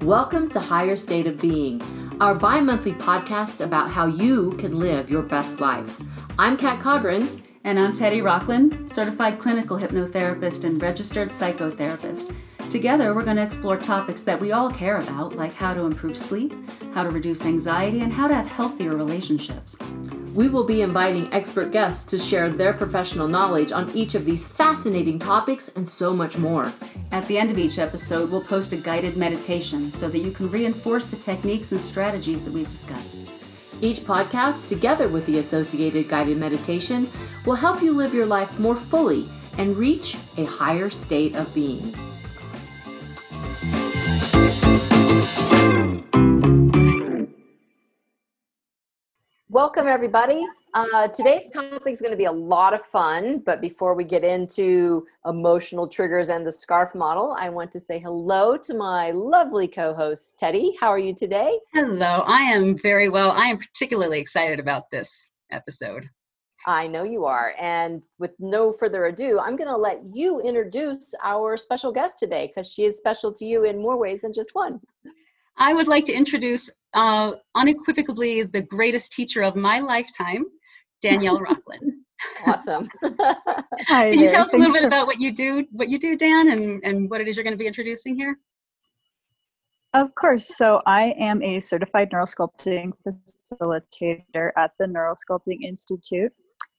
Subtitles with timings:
[0.00, 1.82] Welcome to Higher State of Being,
[2.18, 6.00] our bi monthly podcast about how you can live your best life.
[6.38, 7.42] I'm Kat Cogran.
[7.64, 12.34] And I'm Teddy Rockland, certified clinical hypnotherapist and registered psychotherapist.
[12.70, 16.16] Together, we're going to explore topics that we all care about, like how to improve
[16.16, 16.52] sleep,
[16.92, 19.78] how to reduce anxiety, and how to have healthier relationships.
[20.34, 24.44] We will be inviting expert guests to share their professional knowledge on each of these
[24.44, 26.72] fascinating topics and so much more.
[27.12, 30.50] At the end of each episode, we'll post a guided meditation so that you can
[30.50, 33.20] reinforce the techniques and strategies that we've discussed.
[33.80, 37.08] Each podcast, together with the associated guided meditation,
[37.44, 39.28] will help you live your life more fully
[39.58, 41.94] and reach a higher state of being.
[49.54, 50.44] Welcome, everybody.
[50.74, 54.24] Uh, today's topic is going to be a lot of fun, but before we get
[54.24, 59.68] into emotional triggers and the SCARF model, I want to say hello to my lovely
[59.68, 60.76] co host, Teddy.
[60.80, 61.60] How are you today?
[61.72, 63.30] Hello, I am very well.
[63.30, 66.08] I am particularly excited about this episode.
[66.66, 67.54] I know you are.
[67.60, 72.46] And with no further ado, I'm going to let you introduce our special guest today
[72.46, 74.80] because she is special to you in more ways than just one.
[75.58, 80.44] I would like to introduce uh, unequivocally the greatest teacher of my lifetime,
[81.02, 81.90] Danielle Rocklin.
[82.46, 82.88] awesome.
[83.02, 86.16] Hi Can you tell us a little bit about what you do, what you do,
[86.16, 88.38] Dan, and, and what it is you're going to be introducing here?
[89.92, 90.56] Of course.
[90.56, 96.32] So I am a certified neurosculpting facilitator at the Neurosculpting Institute.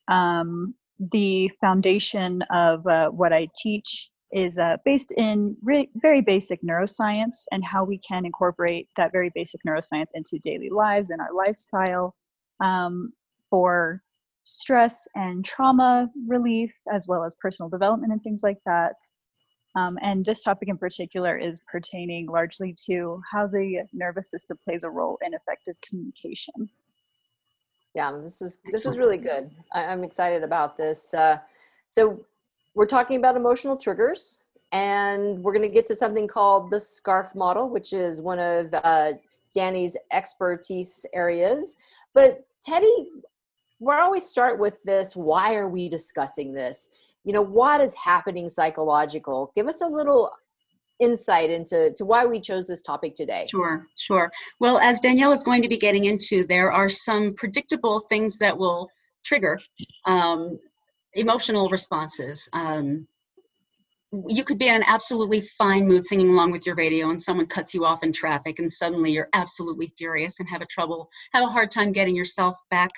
[0.08, 0.74] Um,
[1.12, 7.44] the foundation of uh, what I teach is uh, based in re- very basic neuroscience
[7.52, 12.14] and how we can incorporate that very basic neuroscience into daily lives and our lifestyle
[12.60, 13.12] um,
[13.50, 14.02] for
[14.44, 18.94] stress and trauma relief, as well as personal development and things like that.
[19.76, 24.84] Um, and this topic in particular is pertaining largely to how the nervous system plays
[24.84, 26.70] a role in effective communication.
[27.96, 29.50] Yeah, this is this is really good.
[29.72, 31.14] I, am excited about this.
[31.14, 31.38] Uh,
[31.88, 32.20] so
[32.74, 37.34] we're talking about emotional triggers and we're going to get to something called the scarf
[37.34, 39.12] model which is one of uh,
[39.54, 41.76] danny's expertise areas
[42.14, 43.08] but teddy
[43.78, 46.88] we're always start with this why are we discussing this
[47.24, 50.32] you know what is happening psychological give us a little
[51.00, 53.46] insight into to why we chose this topic today.
[53.50, 54.30] Sure sure.
[54.60, 58.56] Well as danielle is going to be getting into there are some predictable things that
[58.56, 58.88] will
[59.24, 59.58] trigger
[60.06, 60.58] um,
[61.14, 62.48] emotional responses.
[62.52, 63.06] Um,
[64.28, 67.46] you could be in an absolutely fine mood singing along with your radio and someone
[67.46, 71.42] cuts you off in traffic and suddenly you're absolutely furious and have a trouble have
[71.42, 72.90] a hard time getting yourself back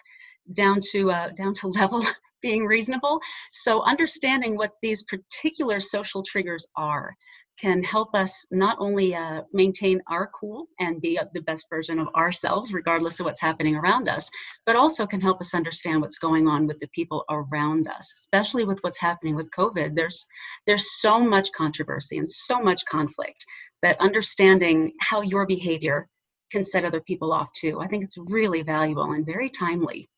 [0.53, 2.05] down to uh, down to level
[2.41, 3.21] being reasonable.
[3.53, 7.17] So understanding what these particular social triggers are
[7.61, 12.09] can help us not only uh, maintain our cool and be the best version of
[12.15, 14.31] ourselves, regardless of what's happening around us,
[14.65, 18.65] but also can help us understand what's going on with the people around us, especially
[18.65, 19.95] with what's happening with COVID.
[19.95, 20.27] There's
[20.67, 23.45] there's so much controversy and so much conflict
[23.83, 26.09] that understanding how your behavior
[26.51, 27.81] can set other people off too.
[27.81, 30.09] I think it's really valuable and very timely.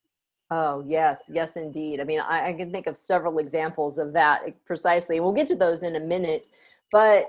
[0.52, 2.00] Oh, yes, yes, indeed.
[2.00, 5.20] I mean, I, I, can think of several examples of that precisely.
[5.20, 6.48] We'll get to those in a minute.
[6.92, 7.26] But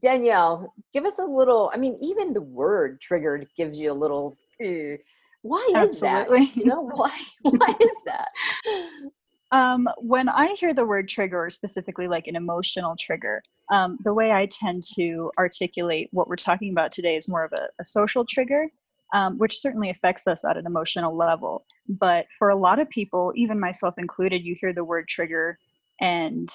[0.00, 1.70] Danielle, give us a little.
[1.74, 4.36] I mean, even the word "triggered" gives you a little.
[5.42, 6.46] why is Absolutely.
[6.46, 6.56] that?
[6.56, 7.18] You know, why?
[7.42, 8.28] Why is that?
[9.50, 14.14] Um, when I hear the word trigger, or specifically like an emotional trigger, um, the
[14.14, 17.84] way I tend to articulate what we're talking about today is more of a, a
[17.84, 18.68] social trigger,
[19.12, 21.66] um, which certainly affects us at an emotional level.
[21.86, 25.58] But for a lot of people, even myself included, you hear the word trigger
[26.00, 26.48] and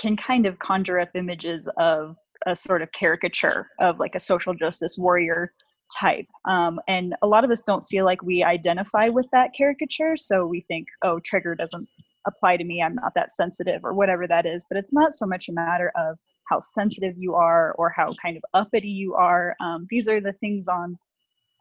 [0.00, 2.16] can kind of conjure up images of
[2.46, 5.52] a sort of caricature of like a social justice warrior
[5.94, 6.26] type.
[6.48, 10.16] Um, and a lot of us don't feel like we identify with that caricature.
[10.16, 11.88] So we think, oh, trigger doesn't
[12.26, 12.82] apply to me.
[12.82, 14.64] I'm not that sensitive or whatever that is.
[14.68, 16.16] But it's not so much a matter of
[16.48, 19.54] how sensitive you are or how kind of uppity you are.
[19.60, 20.96] Um, these are the things on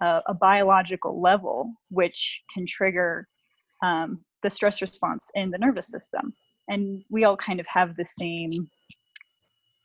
[0.01, 3.27] a, a biological level which can trigger
[3.83, 6.33] um, the stress response in the nervous system
[6.69, 8.49] and we all kind of have the same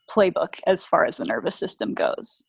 [0.09, 2.45] playbook as far as the nervous system goes.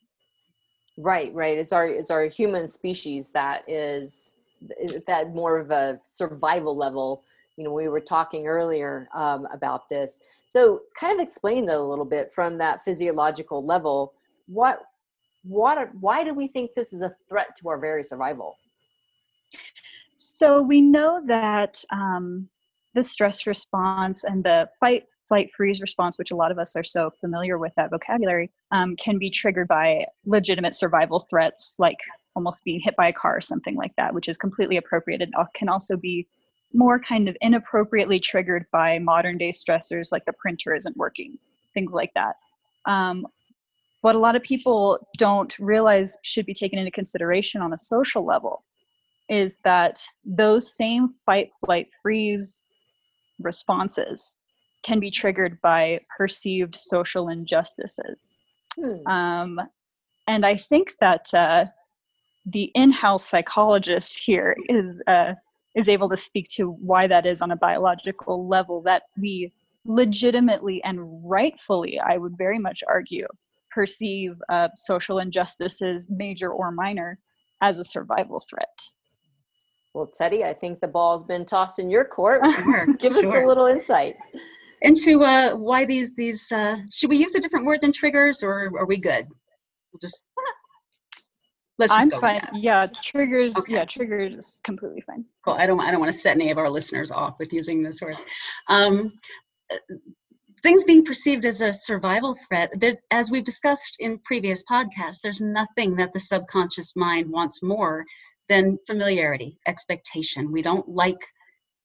[0.97, 1.57] Right right.
[1.57, 4.33] It's our it's our human species that is,
[4.79, 7.23] is that more of a survival level.
[7.57, 10.21] You know we were talking earlier um, about this.
[10.47, 14.13] So kind of explain that a little bit from that physiological level.
[14.47, 14.81] What
[15.43, 18.57] what are, why do we think this is a threat to our very survival?
[20.17, 22.49] So we know that um,
[22.97, 26.83] the stress response and the fight, flight, freeze response, which a lot of us are
[26.83, 31.99] so familiar with that vocabulary, um, can be triggered by legitimate survival threats like
[32.35, 35.21] almost being hit by a car or something like that, which is completely appropriate.
[35.21, 36.27] It can also be
[36.73, 41.37] more kind of inappropriately triggered by modern day stressors like the printer isn't working,
[41.75, 42.35] things like that.
[42.87, 43.27] Um,
[44.01, 48.25] what a lot of people don't realize should be taken into consideration on a social
[48.25, 48.63] level
[49.29, 52.63] is that those same fight, flight, freeze
[53.39, 54.35] responses
[54.83, 58.35] can be triggered by perceived social injustices.
[58.75, 59.07] Hmm.
[59.07, 59.59] Um,
[60.27, 61.65] and I think that uh,
[62.45, 65.33] the in-house psychologist here is uh,
[65.75, 69.51] is able to speak to why that is on a biological level that we
[69.85, 73.27] legitimately and rightfully, I would very much argue,
[73.71, 77.19] perceive uh, social injustices, major or minor,
[77.61, 78.91] as a survival threat.
[79.97, 82.41] Well, Teddy, I think the ball's been tossed in your court.
[82.65, 83.27] Sure, Give sure.
[83.29, 84.15] us a little insight
[84.83, 86.51] into uh, why these these.
[86.51, 89.25] Uh, should we use a different word than triggers, or are we good?
[89.91, 90.21] We'll just
[91.79, 92.41] let's just I'm go with fine.
[92.43, 92.61] that.
[92.61, 93.55] Yeah, triggers.
[93.55, 93.73] Okay.
[93.73, 95.25] Yeah, triggers is completely fine.
[95.43, 95.55] Cool.
[95.55, 97.99] I don't I don't want to set any of our listeners off with using this
[97.99, 98.17] word.
[98.69, 99.13] Um,
[100.61, 102.69] things being perceived as a survival threat.
[102.75, 108.05] There, as we've discussed in previous podcasts, there's nothing that the subconscious mind wants more
[108.49, 110.51] than familiarity, expectation.
[110.51, 111.19] We don't like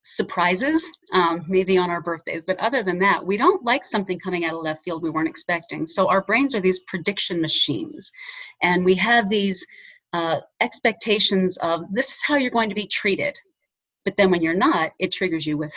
[0.02, 4.44] surprises, um, maybe on our birthdays, but other than that, we don't like something coming
[4.44, 5.86] out of left field we weren't expecting.
[5.86, 8.10] So our brains are these prediction machines,
[8.62, 9.64] and we have these
[10.12, 13.38] uh, expectations of this is how you're going to be treated.
[14.04, 15.72] But then when you're not, it triggers you with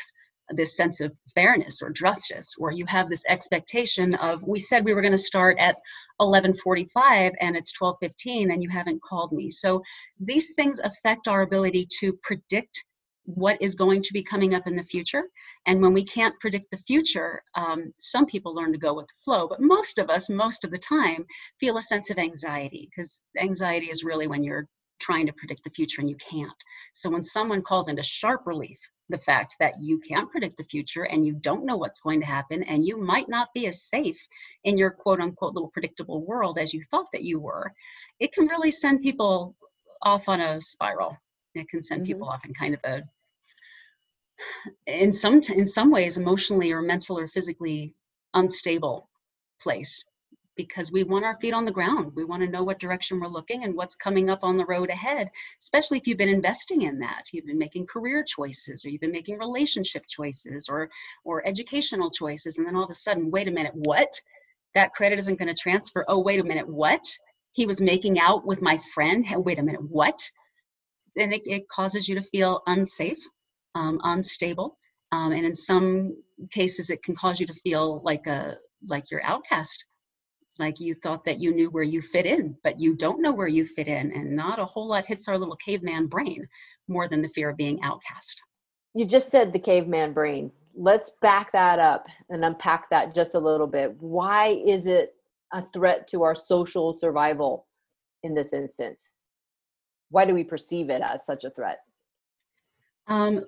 [0.50, 4.94] this sense of fairness or justice, or you have this expectation of we said we
[4.94, 5.78] were going to start at
[6.22, 9.50] 11:45 and it's 12:15 and you haven't called me.
[9.50, 9.82] So
[10.20, 12.84] these things affect our ability to predict
[13.26, 15.24] what is going to be coming up in the future.
[15.66, 19.24] And when we can't predict the future, um, some people learn to go with the
[19.24, 21.26] flow, but most of us, most of the time,
[21.60, 24.68] feel a sense of anxiety because anxiety is really when you're
[25.00, 26.64] trying to predict the future and you can't.
[26.94, 28.80] So when someone calls into sharp relief
[29.10, 32.26] the fact that you can't predict the future and you don't know what's going to
[32.26, 34.20] happen and you might not be as safe
[34.64, 37.72] in your quote unquote little predictable world as you thought that you were,
[38.20, 39.56] it can really send people
[40.02, 41.18] off on a spiral.
[41.54, 42.08] It can send Mhm.
[42.08, 43.04] people off in kind of a
[44.88, 47.94] in some in some ways emotionally or mental or physically
[48.34, 49.10] unstable
[49.62, 50.04] place
[50.56, 52.14] because we want our feet on the ground.
[52.16, 54.90] We want to know what direction we're looking and what's coming up on the road
[54.90, 55.30] ahead,
[55.62, 57.26] especially if you've been investing in that.
[57.32, 60.90] You've been making career choices or you've been making relationship choices or
[61.24, 64.20] or educational choices and then all of a sudden, wait a minute, what?
[64.74, 66.06] That credit isn't going to transfer.
[66.08, 67.04] Oh, wait a minute, what?
[67.52, 69.26] He was making out with my friend.
[69.26, 70.20] Hey, Wait a minute, what?
[71.16, 73.20] And it, it causes you to feel unsafe,
[73.74, 74.78] um, unstable,
[75.14, 76.18] um, and in some
[76.52, 79.86] cases, it can cause you to feel like a like you're outcast
[80.58, 83.48] like you thought that you knew where you fit in, but you don't know where
[83.48, 86.48] you fit in, and not a whole lot hits our little caveman brain
[86.88, 88.42] more than the fear of being outcast.
[88.94, 90.52] You just said the caveman brain.
[90.74, 93.96] Let's back that up and unpack that just a little bit.
[94.00, 95.16] Why is it
[95.52, 97.68] a threat to our social survival
[98.24, 99.10] in this instance?
[100.10, 101.80] Why do we perceive it as such a threat?
[103.08, 103.46] Um,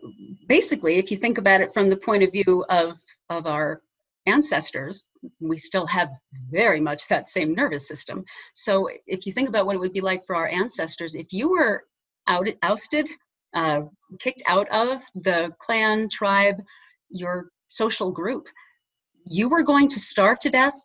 [0.48, 3.00] basically, if you think about it from the point of view of
[3.30, 3.82] of our
[4.28, 5.06] ancestors,
[5.40, 6.10] we still have
[6.52, 8.24] very much that same nervous system.
[8.54, 11.50] So if you think about what it would be like for our ancestors, if you
[11.50, 11.84] were
[12.28, 13.10] out, ousted,
[13.54, 13.82] uh,
[14.20, 16.58] kicked out of the clan, tribe,
[17.10, 18.48] your social group,
[19.26, 20.76] you were going to starve to death,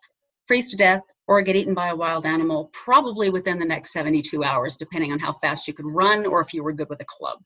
[0.47, 4.43] freeze to death, or get eaten by a wild animal probably within the next 72
[4.43, 7.05] hours, depending on how fast you could run or if you were good with a
[7.05, 7.39] club.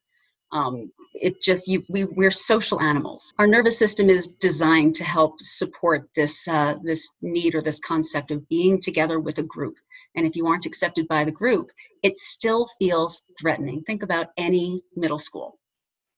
[0.51, 3.33] Um, it just you, we we're social animals.
[3.39, 8.31] Our nervous system is designed to help support this uh, this need or this concept
[8.31, 9.75] of being together with a group.
[10.15, 11.69] And if you aren't accepted by the group,
[12.03, 13.83] it still feels threatening.
[13.83, 15.59] Think about any middle school.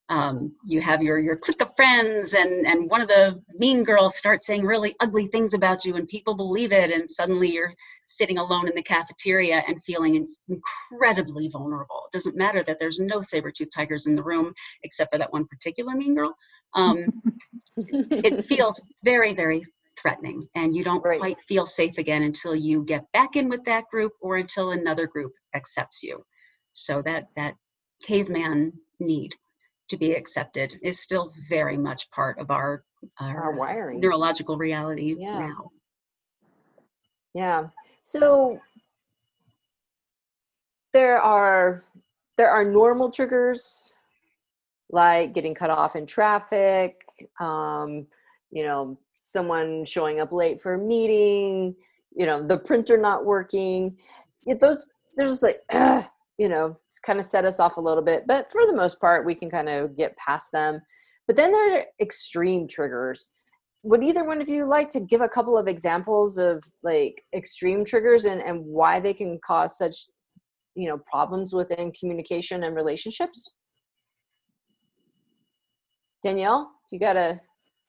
[0.09, 4.15] Um, you have your your clique of friends, and and one of the mean girls
[4.17, 7.73] starts saying really ugly things about you, and people believe it, and suddenly you're
[8.07, 12.03] sitting alone in the cafeteria and feeling incredibly vulnerable.
[12.07, 14.51] It doesn't matter that there's no saber-toothed tigers in the room,
[14.83, 16.35] except for that one particular mean girl.
[16.73, 17.05] Um,
[18.11, 19.63] it feels very, very
[19.95, 21.19] threatening, and you don't Right.
[21.19, 25.05] quite feel safe again until you get back in with that group or until another
[25.05, 26.25] group accepts you.
[26.73, 27.55] So that that
[28.01, 29.35] caveman need
[29.89, 32.83] to be accepted is still very much part of our
[33.19, 33.99] our, Our wiring.
[33.99, 35.39] neurological reality Yeah.
[35.39, 35.71] now.
[37.33, 37.67] Yeah.
[38.01, 38.59] So
[40.93, 41.83] there are
[42.37, 43.95] there are normal triggers
[44.91, 47.05] like getting cut off in traffic,
[47.39, 48.05] um,
[48.51, 51.75] you know, someone showing up late for a meeting,
[52.15, 53.95] you know, the printer not working.
[54.45, 55.61] It, those there's like,
[56.39, 58.23] you know, kind of set us off a little bit.
[58.25, 60.79] But for the most part, we can kind of get past them.
[61.27, 63.27] But then there are extreme triggers.
[63.83, 67.83] Would either one of you like to give a couple of examples of like extreme
[67.83, 69.95] triggers and, and why they can cause such,
[70.75, 73.51] you know, problems within communication and relationships?
[76.23, 77.41] Danielle, you got a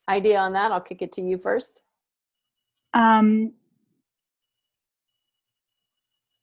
[0.09, 0.73] idea on that?
[0.73, 1.83] I'll kick it to you first.
[2.95, 3.53] Um,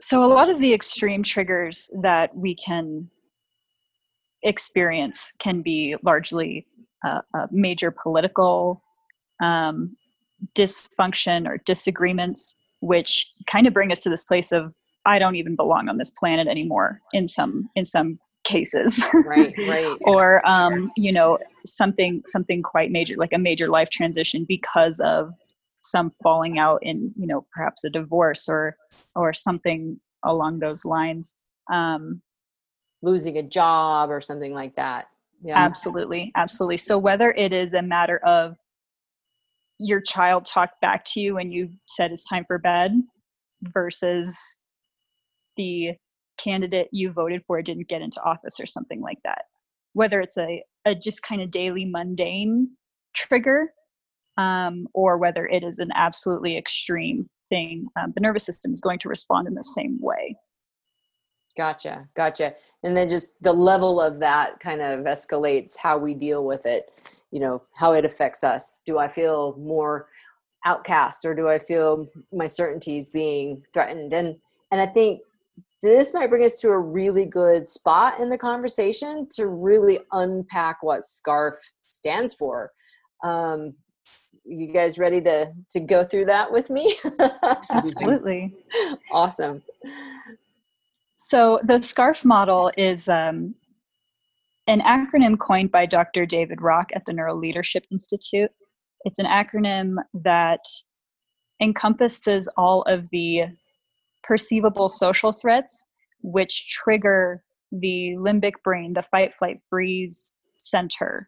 [0.07, 3.09] so a lot of the extreme triggers that we can
[4.41, 6.65] experience can be largely
[7.05, 8.81] uh, a major political
[9.43, 9.97] um,
[10.55, 14.73] dysfunction or disagreements, which kind of bring us to this place of
[15.05, 17.01] I don't even belong on this planet anymore.
[17.11, 23.17] In some in some cases, right, right, or um, you know something something quite major,
[23.17, 25.33] like a major life transition because of
[25.91, 28.75] some falling out in you know perhaps a divorce or
[29.15, 31.35] or something along those lines.
[31.71, 32.21] Um,
[33.01, 35.07] Losing a job or something like that.
[35.43, 35.57] Yeah.
[35.57, 36.77] Absolutely, absolutely.
[36.77, 38.55] So whether it is a matter of
[39.79, 42.91] your child talked back to you and you said it's time for bed
[43.61, 44.57] versus
[45.55, 45.91] the
[46.37, 49.43] candidate you voted for didn't get into office or something like that
[49.93, 52.69] whether it's a, a just kind of daily mundane
[53.15, 53.73] trigger
[54.37, 58.99] um, or whether it is an absolutely extreme thing um, the nervous system is going
[58.99, 60.35] to respond in the same way
[61.57, 62.53] Gotcha, gotcha.
[62.83, 66.91] And then just the level of that kind of escalates how we deal with it,
[67.31, 68.77] you know, how it affects us.
[68.85, 70.07] Do I feel more
[70.65, 74.13] outcast or do I feel my certainties being threatened?
[74.13, 74.37] And
[74.71, 75.21] and I think
[75.81, 80.83] this might bring us to a really good spot in the conversation to really unpack
[80.83, 81.55] what SCARF
[81.89, 82.71] stands for.
[83.23, 83.73] Um,
[84.47, 86.97] you guys ready to to go through that with me?
[87.43, 88.53] Absolutely.
[89.11, 89.61] awesome.
[91.13, 93.55] So the SCARF model is um,
[94.67, 96.25] an acronym coined by Dr.
[96.25, 98.51] David Rock at the NeuroLeadership Institute.
[99.03, 100.61] It's an acronym that
[101.61, 103.45] encompasses all of the
[104.23, 105.85] perceivable social threats
[106.21, 111.27] which trigger the limbic brain, the fight, flight, freeze center,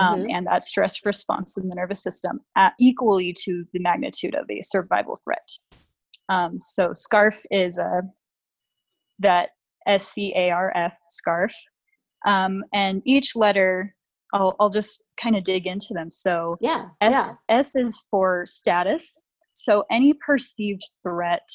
[0.00, 0.30] um, mm-hmm.
[0.30, 4.62] and that stress response in the nervous system at equally to the magnitude of a
[4.62, 5.48] survival threat.
[6.28, 8.02] Um, so SCARF is a
[9.18, 9.50] that
[9.86, 11.52] S C A R F scarf.
[12.26, 13.94] Um, and each letter,
[14.32, 16.10] I'll, I'll just kind of dig into them.
[16.10, 17.58] So yeah, S, yeah.
[17.58, 19.28] S is for status.
[19.54, 21.48] So any perceived threat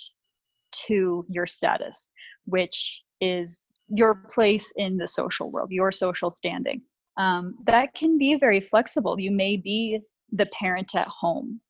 [0.87, 2.09] to your status,
[2.45, 6.81] which is your place in the social world, your social standing.
[7.17, 9.19] Um, that can be very flexible.
[9.19, 9.99] You may be
[10.31, 11.61] the parent at home,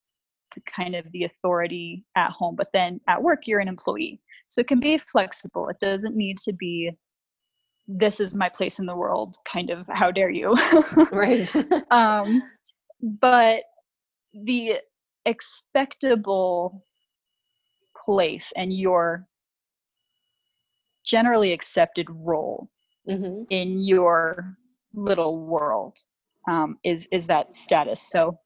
[0.66, 4.20] kind of the authority at home, but then at work, you're an employee.
[4.48, 5.68] So it can be flexible.
[5.68, 6.92] It doesn't need to be
[7.88, 10.54] this is my place in the world kind of how dare you
[11.12, 11.54] right
[11.92, 12.42] um,
[13.00, 13.62] but
[14.34, 14.74] the
[15.24, 16.84] expectable
[18.04, 19.26] place and your
[21.04, 22.68] generally accepted role
[23.08, 23.42] mm-hmm.
[23.50, 24.56] in your
[24.96, 25.98] little world
[26.48, 28.38] um, is is that status so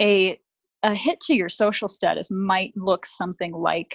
[0.00, 0.38] a
[0.82, 3.94] a hit to your social status might look something like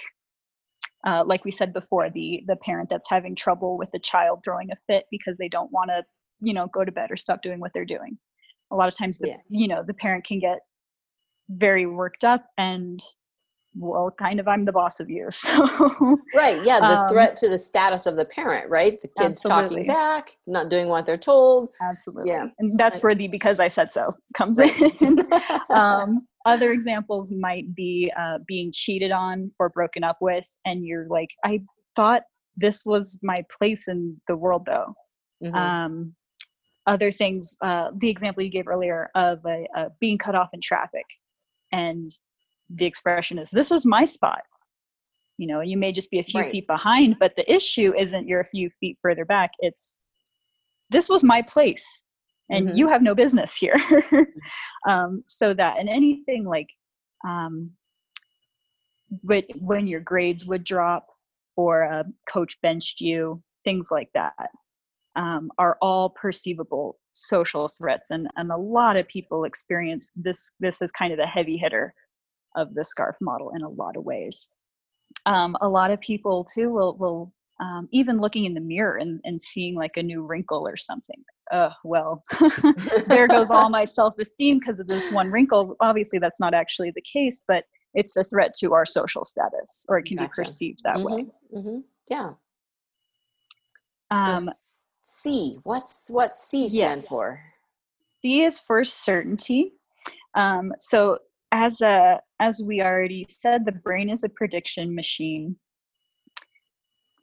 [1.06, 4.70] uh, like we said before, the the parent that's having trouble with the child throwing
[4.72, 6.02] a fit because they don't want to,
[6.40, 8.18] you know, go to bed or stop doing what they're doing.
[8.72, 9.36] A lot of times, the yeah.
[9.48, 10.58] you know the parent can get
[11.50, 13.00] very worked up and
[13.78, 15.50] well kind of i'm the boss of you so
[16.34, 19.00] right yeah the um, threat to the status of the parent right?
[19.02, 19.68] The kids absolutely.
[19.68, 21.70] talking back not doing what they're told.
[21.82, 22.30] Absolutely.
[22.30, 22.46] Yeah.
[22.58, 25.28] And that's where the because i said so comes in.
[25.70, 31.06] Um, other examples might be uh, being cheated on or broken up with and you're
[31.08, 31.60] like i
[31.94, 32.22] thought
[32.56, 34.94] this was my place in the world though.
[35.42, 35.54] Mm-hmm.
[35.54, 36.14] um,
[36.86, 40.60] other things uh, the example you gave earlier of a, a being cut off in
[40.60, 41.04] traffic
[41.72, 42.10] and
[42.70, 44.42] the expression is this is my spot
[45.38, 46.52] you know you may just be a few right.
[46.52, 50.02] feet behind but the issue isn't you're a few feet further back it's
[50.90, 52.06] this was my place
[52.50, 52.76] and mm-hmm.
[52.76, 53.76] you have no business here
[54.88, 56.68] um, so that and anything like
[57.26, 57.70] um,
[59.22, 61.06] when your grades would drop
[61.56, 64.50] or a coach benched you things like that
[65.16, 70.80] um, are all perceivable social threats and, and a lot of people experience this this
[70.82, 71.92] is kind of the heavy hitter
[72.56, 74.50] of the scarf model in a lot of ways.
[75.26, 79.20] Um, a lot of people too will will um, even looking in the mirror and,
[79.24, 82.22] and seeing like a new wrinkle or something uh, well,
[83.06, 85.76] there goes all my self esteem because of this one wrinkle.
[85.80, 87.64] Obviously, that's not actually the case, but
[87.94, 90.28] it's a threat to our social status, or it can Gotcha.
[90.28, 91.26] be perceived that way.
[91.52, 91.78] hmm
[92.08, 92.32] Yeah.
[94.10, 94.52] Um, so
[95.04, 95.58] C.
[95.64, 97.08] What's what C stand Yes.
[97.08, 97.40] for?
[98.22, 99.72] C is for certainty.
[100.34, 101.18] Um, so
[101.52, 105.56] as a as we already said, the brain is a prediction machine.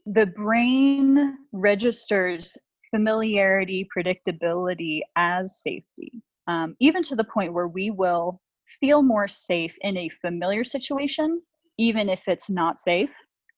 [0.05, 2.57] The brain registers
[2.91, 8.41] familiarity, predictability as safety, um, even to the point where we will
[8.79, 11.41] feel more safe in a familiar situation,
[11.77, 13.11] even if it's not safe,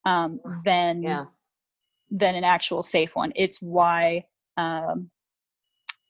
[0.06, 1.26] um, than Yeah.
[2.10, 3.32] than an actual safe one.
[3.36, 4.26] It's why
[4.58, 5.10] um,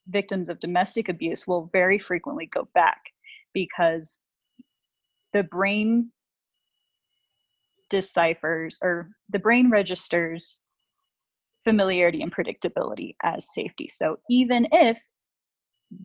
[0.07, 3.11] victims of domestic abuse will very frequently go back
[3.53, 4.19] because
[5.37, 6.11] the brain
[7.91, 10.61] deciphers or the brain registers
[11.63, 13.87] familiarity and predictability as safety.
[13.87, 14.99] So even if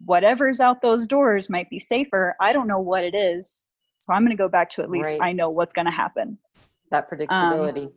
[0.04, 3.64] whatever's out those doors might be safer, I don't know what it is.
[4.00, 5.22] So I'm going to go back to at least Right.
[5.22, 6.36] I know what's going to happen.
[6.90, 7.90] That predictability.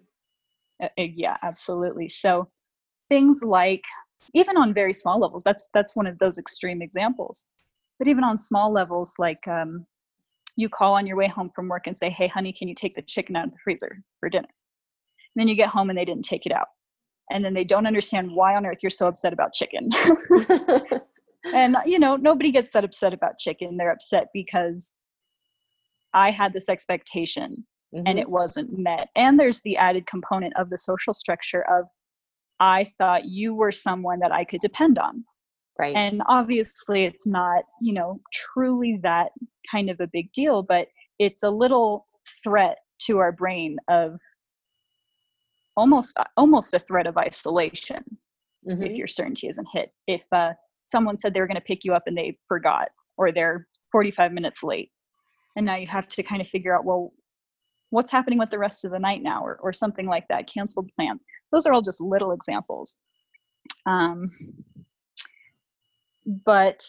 [0.82, 2.50] Uh, yeah absolutely so
[3.08, 3.84] things like
[4.34, 7.48] even on very small levels that's that's one of those extreme examples
[7.98, 9.86] but even on small levels like um,
[10.56, 12.96] you call on your way home from work and say hey honey can you take
[12.96, 16.06] the chicken out of the freezer for dinner and then you get home and they
[16.06, 16.68] didn't take it out
[17.32, 19.90] and then they don't understand why on earth you're so upset about chicken
[21.54, 24.96] and you know nobody gets that upset about chicken they're upset because
[26.14, 27.66] i had this expectation
[28.06, 28.22] and Mhm.
[28.22, 29.10] it wasn't met.
[29.16, 31.86] And there's the added component of the social structure of
[32.60, 35.26] I thought you were someone that I could depend on.
[35.80, 35.96] Right.
[35.96, 39.32] And obviously it's not, you know, truly that
[39.70, 40.88] kind of a big deal, but
[41.20, 42.08] it's a little
[42.44, 44.18] threat to our brain of
[45.78, 48.04] almost almost a threat of isolation
[48.66, 48.90] Mhm.
[48.90, 49.92] if your certainty isn't hit.
[50.08, 50.54] If uh,
[50.86, 54.32] someone said they were going to pick you up and they forgot, or they're 45
[54.32, 54.92] minutes late,
[55.56, 57.14] and now you have to kind of figure out, well,
[57.92, 60.90] what's happening with the rest of the night now, or, or something like that, canceled
[60.96, 61.24] plans.
[61.52, 62.98] Those are all just little examples.
[63.86, 64.26] Um,
[66.26, 66.84] but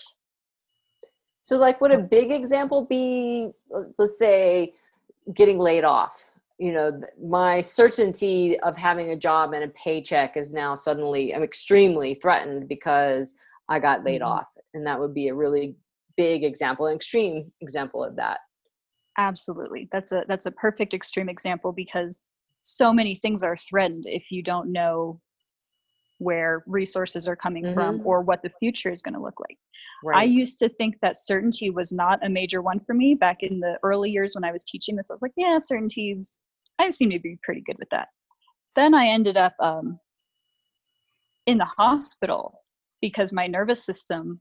[1.40, 3.50] So, like, would a big example be,
[3.98, 4.74] let's say,
[5.34, 6.30] getting laid off?
[6.58, 11.42] You know, my certainty of having a job and a paycheck is now suddenly, I'm
[11.42, 13.36] extremely threatened because
[13.68, 14.26] I got laid Mhm.
[14.26, 14.48] off.
[14.74, 15.76] And that would be a really
[16.16, 18.40] big example, an extreme example of that.
[19.18, 22.26] absolutely, that's a that's a perfect extreme example because
[22.62, 25.20] so many things are threatened if you don't know
[26.18, 28.06] where resources are coming from Mhm.
[28.06, 29.58] or what the future is going to look like.
[30.14, 33.60] I used to think that certainty was not a major one for me back in
[33.60, 35.10] the early years when I was teaching this.
[35.10, 36.38] I was like, yeah, certainties,
[36.78, 38.08] I seem to be pretty good with that.
[38.74, 39.98] Then I ended up um,
[41.46, 42.62] in the hospital
[43.00, 44.40] because my nervous system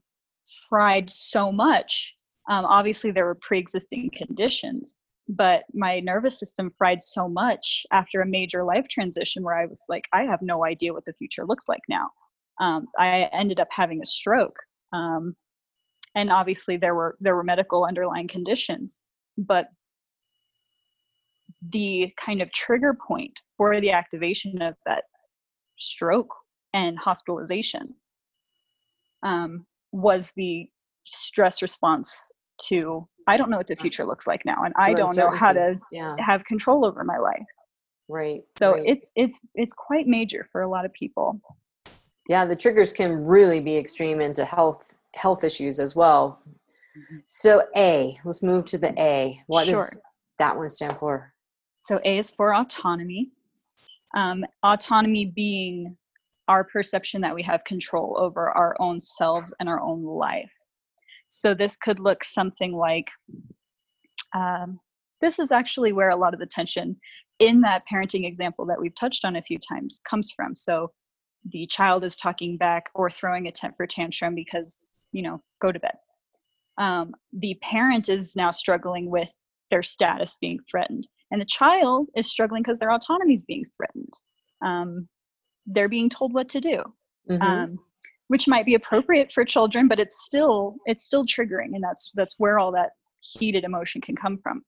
[0.68, 2.14] fried so much.
[2.48, 4.96] Um, obviously, there were pre existing conditions,
[5.28, 9.84] but my nervous system fried so much after a major life transition where I was
[9.88, 12.08] like, I have no idea what the future looks like now.
[12.60, 14.56] Um, I ended up having a stroke.
[14.92, 15.36] Um,
[16.16, 19.00] and obviously there were there were medical underlying conditions
[19.38, 19.68] but
[21.70, 25.04] the kind of trigger point for the activation of that
[25.78, 26.34] stroke
[26.72, 27.94] and hospitalization
[29.22, 30.68] um, was the
[31.04, 35.16] stress response to i don't know what the future looks like now and i don't
[35.16, 35.78] know how to.
[35.92, 36.16] Yeah.
[36.18, 37.46] have control over my life
[38.08, 38.42] Right.
[38.56, 38.82] so right.
[38.86, 41.40] it's it's it's quite major for a lot of people
[42.28, 46.40] yeah the triggers can really be extreme into health health issues as well
[47.24, 50.00] so a let's move to the a What does
[50.38, 51.32] that one stand for
[51.82, 53.30] So A is for autonomy.
[54.16, 55.96] Um, autonomy being
[56.48, 60.50] our perception that we have control over our own selves and our own life.
[61.28, 63.10] So this could look something like
[64.34, 64.80] um,
[65.20, 66.96] this is actually where a lot of the tension
[67.38, 70.54] in that parenting example that we've touched on a few times comes from.
[70.56, 70.92] So
[71.50, 75.78] the child is talking back or throwing a temper tantrum because, you know, go to
[75.78, 75.94] bed.
[76.78, 79.32] Um, the parent is now struggling with
[79.70, 84.12] their status being threatened and the child is struggling because their autonomy is being threatened
[84.62, 85.08] um,
[85.66, 86.82] they're being told what to do
[87.28, 87.42] Mhm.
[87.42, 87.78] um,
[88.28, 92.34] which might be appropriate for children but it's still it's still triggering and that's that's
[92.38, 92.90] where all that
[93.38, 94.62] heated emotion can come from.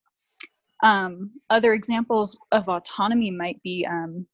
[0.82, 4.26] Um, other examples of autonomy might be um,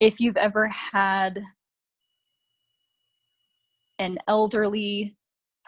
[0.00, 1.40] if you've ever had
[3.98, 5.16] an elderly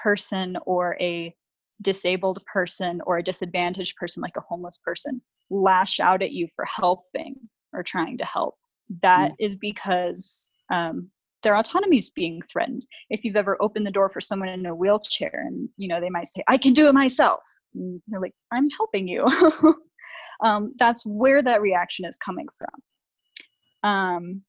[0.03, 1.35] person or a
[1.83, 5.21] disabled person or a disadvantaged person like a homeless person
[5.51, 7.37] lash out at you for helping
[7.73, 8.57] or trying to help.
[9.03, 11.11] That is because um,
[11.43, 12.87] their autonomy is being threatened.
[13.09, 16.11] If you've ever opened the door for someone in a wheelchair and you know they
[16.11, 17.43] might say, "I can do it myself,"
[17.75, 19.27] and they're like, "I'm helping you."
[20.43, 23.91] um, that's where that reaction is coming from.
[23.91, 24.43] Um,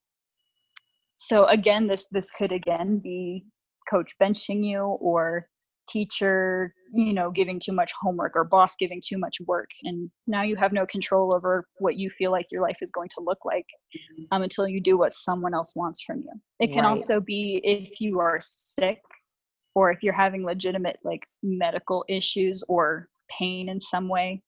[1.18, 3.46] so again, this this could again be
[3.90, 5.48] coach benching you or
[5.92, 10.42] teacher you know giving too much homework or boss giving too much work and now
[10.42, 13.40] you have no control over what you feel like your life is going to look
[13.46, 14.24] like mm-hmm.
[14.32, 16.90] um, until you do what someone else wants from you it can right.
[16.90, 19.00] also be if you are sick
[19.76, 24.42] or if you're having legitimate like medical issues or pain in some way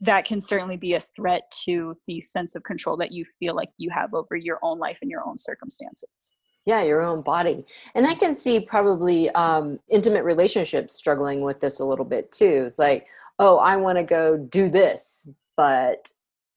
[0.00, 3.70] that can certainly be a threat to the sense of control that you feel like
[3.78, 6.34] you have over your own life and your own circumstances
[6.66, 11.80] yeah your own body and i can see probably um, intimate relationships struggling with this
[11.80, 13.06] a little bit too it's like
[13.38, 16.10] oh i want to go do this but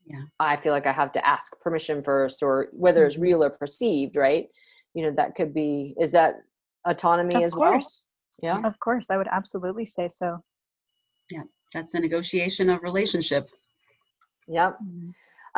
[0.06, 0.22] yeah.
[0.40, 3.24] i feel like i have to ask permission first or whether it's mm-hmm.
[3.24, 4.50] real or perceived right
[4.94, 6.36] you know that could be is that
[6.86, 8.08] autonomy of as course.
[8.42, 10.42] well yeah of course i would absolutely say so
[11.30, 11.44] yeah
[11.74, 13.50] that's the negotiation of relationship
[14.48, 15.10] yep mm-hmm.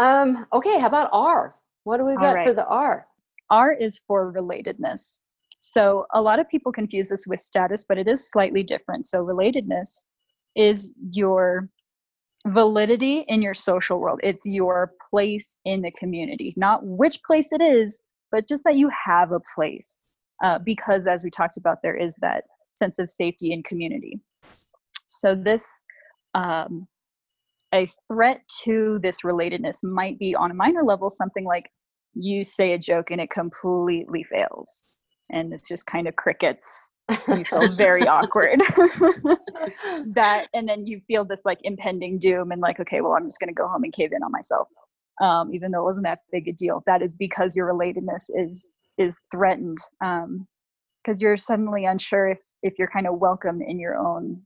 [0.03, 2.43] um okay how about r what do we got right.
[2.43, 3.05] for the r
[3.49, 5.19] R is for relatedness.
[5.59, 9.05] So a lot of people confuse this with status, but it is slightly different.
[9.05, 10.03] So relatedness
[10.55, 11.69] is your
[12.47, 14.19] validity in your social world.
[14.23, 18.89] It's your place in the community, not which place it is, but just that you
[19.05, 20.05] have a place.
[20.43, 24.21] Uh, because as we talked about, there is that sense of safety and community.
[25.07, 25.83] So this
[26.33, 26.87] um,
[27.73, 31.65] a threat to this relatedness might be on a minor level something like
[32.13, 34.85] you say a joke and it completely fails.
[35.31, 36.91] And it's just kind of crickets.
[37.27, 38.61] You feel very awkward.
[40.13, 43.39] That and then you feel this like impending doom and like okay well i'm just
[43.39, 44.67] going to go home and cave in on myself
[45.19, 46.81] um, even though it wasn't that big a deal.
[46.85, 50.47] That is because your relatedness is is threatened because um,
[51.19, 54.41] you're suddenly unsure if if you're kind of welcome in your own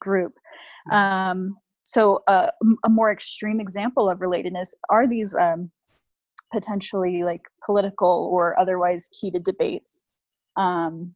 [0.00, 0.32] group.
[0.90, 2.48] Um, so uh,
[2.84, 5.70] a more extreme example of relatedness are these um,
[6.52, 10.04] potentially like political or otherwise heated debates
[10.56, 11.14] um,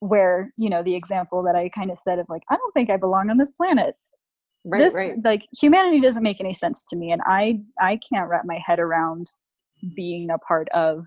[0.00, 2.90] where you know the example that i kind of said of like i don't think
[2.90, 3.94] i belong on this planet.
[4.66, 5.16] Right, this right.
[5.22, 8.80] like humanity doesn't make any sense to me and i i can't wrap my head
[8.80, 9.26] around
[9.94, 11.04] being a part of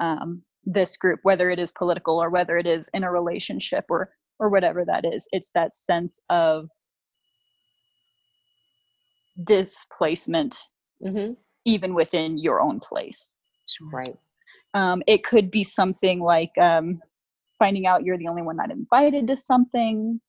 [0.00, 4.10] um, this group whether it is political or whether it is in a relationship or
[4.38, 5.28] or whatever that is.
[5.32, 6.68] It's that sense of
[9.42, 10.56] displacement
[11.04, 11.32] mm-hmm
[11.64, 13.36] even within your own place.
[13.92, 14.16] Right.
[14.74, 17.00] Um, it could be something like um,
[17.58, 20.20] finding out you're the only one not invited to something,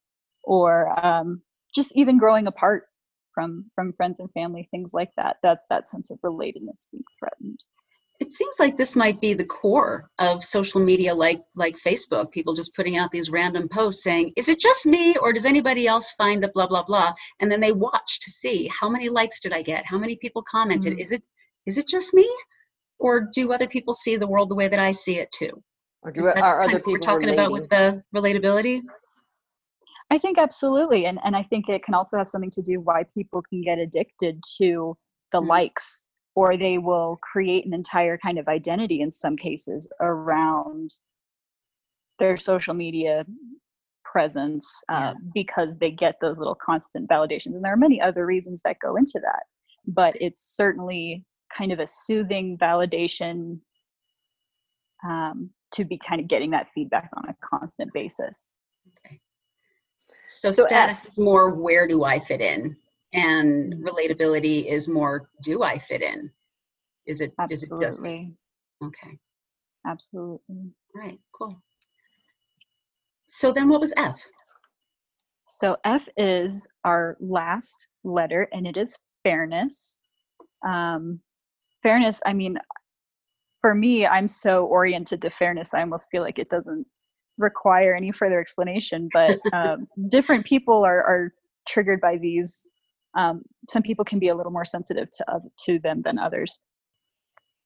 [0.43, 1.41] or um,
[1.73, 2.87] just even growing apart
[3.33, 5.37] from from friends and family, things like that.
[5.43, 7.59] That's that sense of relatedness being threatened
[8.19, 12.53] it seems like this might be the core of social media like like facebook people
[12.53, 16.11] just putting out these random posts saying is it just me or does anybody else
[16.17, 19.53] find the blah blah blah and then they watch to see how many likes did
[19.53, 21.01] i get how many people commented mm-hmm.
[21.01, 21.23] is it
[21.65, 22.29] is it just me
[22.99, 25.51] or do other people see the world the way that i see it too
[26.01, 27.39] or do are other people we're talking relating?
[27.39, 28.81] about with the relatability
[30.11, 33.03] i think absolutely and and i think it can also have something to do why
[33.13, 34.95] people can get addicted to
[35.31, 35.49] the mm-hmm.
[35.49, 36.04] likes
[36.35, 40.93] or they will create an entire kind of identity in some cases around
[42.19, 43.25] their social media
[44.03, 45.13] presence uh, yeah.
[45.33, 48.95] because they get those little constant validations and there are many other reasons that go
[48.95, 49.43] into that
[49.87, 51.23] but it's certainly
[51.55, 53.59] kind of a soothing validation
[55.05, 58.55] um, to be kind of getting that feedback on a constant basis.
[59.05, 59.19] Okay.
[60.27, 62.75] So, so status is more where do i fit in
[63.15, 66.29] and relatability is more do i fit in?
[67.07, 69.17] Is it absolutely is it okay.
[69.87, 70.71] Absolutely.
[70.95, 71.61] Right cool.
[73.27, 74.21] So then what was f?
[75.45, 79.99] So f is our last letter and it is fairness.
[80.67, 81.21] Um,
[81.85, 82.57] fairness i mean
[83.61, 86.83] for me i'm so oriented to fairness i almost feel like it doesn't
[87.37, 91.33] require any further explanation but um, different people are, are
[91.67, 92.65] triggered by these
[93.15, 96.59] um, some people can be a little more sensitive to, uh, to them than others.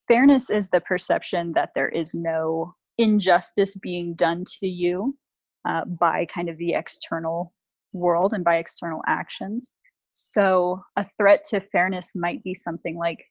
[0.08, 5.18] Fairness is the perception that there is no injustice being done to you
[5.68, 7.54] uh, by kind of the external
[7.94, 9.74] world and by external actions.
[10.14, 13.24] So, a threat to fairness might be something like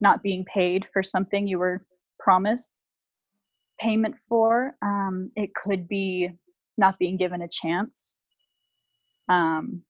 [0.00, 1.86] not being paid for something you were
[2.18, 2.72] promised
[3.80, 4.76] payment for.
[4.82, 6.30] Um, it could be
[6.76, 8.16] not being given a chance.
[9.28, 9.82] Um,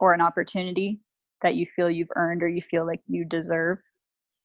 [0.00, 1.00] or an opportunity
[1.42, 3.78] that you feel you've earned or you feel like you deserve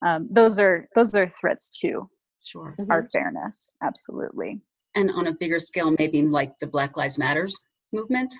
[0.05, 2.09] um, those are those are threats too
[2.45, 2.75] Sure.
[2.77, 2.87] Mhm.
[2.89, 3.75] our fairness.
[3.81, 4.59] Absolutely.
[4.95, 7.57] And on a bigger scale, maybe like the Black Lives Matters
[7.93, 8.33] movement.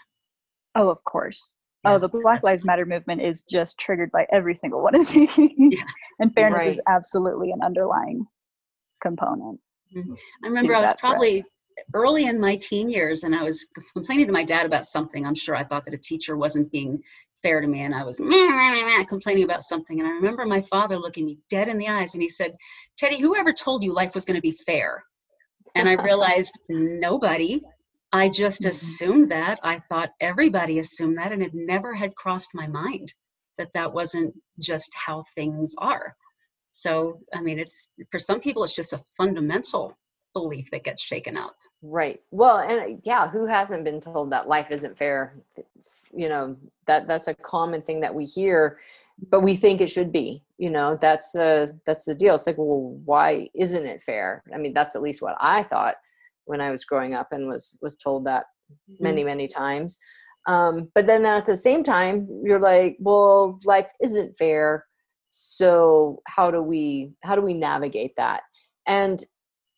[0.76, 1.56] Oh, of course.
[1.86, 4.94] Yeah, oh, the Black that's- Lives Matter movement is just triggered by every single one
[4.96, 5.30] of these.
[6.20, 8.26] And fairness is absolutely an underlying
[9.02, 9.60] component.
[9.96, 10.02] I
[10.48, 11.52] remember I was probably threat.
[11.94, 15.26] Early in my teen years and I was complaining to my dad about something.
[15.26, 17.02] I'm sure I thought that a teacher wasn't being
[17.42, 20.00] fair to me and I was meh, meh, meh, meh, complaining about something.
[20.00, 22.56] And I remember my father looking me dead in the eyes and he said,
[22.98, 25.04] Teddy, whoever told you life was going to be fair?
[25.76, 27.62] And I realized nobody.
[28.12, 28.70] I just Mhm.
[28.70, 29.60] assumed that.
[29.64, 33.14] I thought everybody assumed that and it never had crossed my mind
[33.58, 36.16] that that wasn't just how things are.
[36.72, 39.98] So, I mean, it's for some people, it's just a fundamental
[40.34, 41.56] belief that gets shaken up.
[41.82, 42.22] Right.
[42.32, 45.36] Well, and uh, yeah, who hasn't been told that life isn't fair?
[45.76, 46.56] It's, you know,
[46.88, 48.80] that that's a common thing that we hear,
[49.30, 50.44] but we think it should be.
[50.58, 52.36] You know, that's the that's the deal.
[52.36, 54.44] It's like, well, why isn't it fair?
[54.54, 55.96] I mean, that's at least what I thought
[56.46, 58.46] when I was growing up and was was told that
[59.00, 60.00] many many times.
[60.46, 64.86] Um, but then at the same time, you're like, well, life isn't fair.
[65.30, 68.44] So how do we how do we navigate that?
[68.88, 69.24] And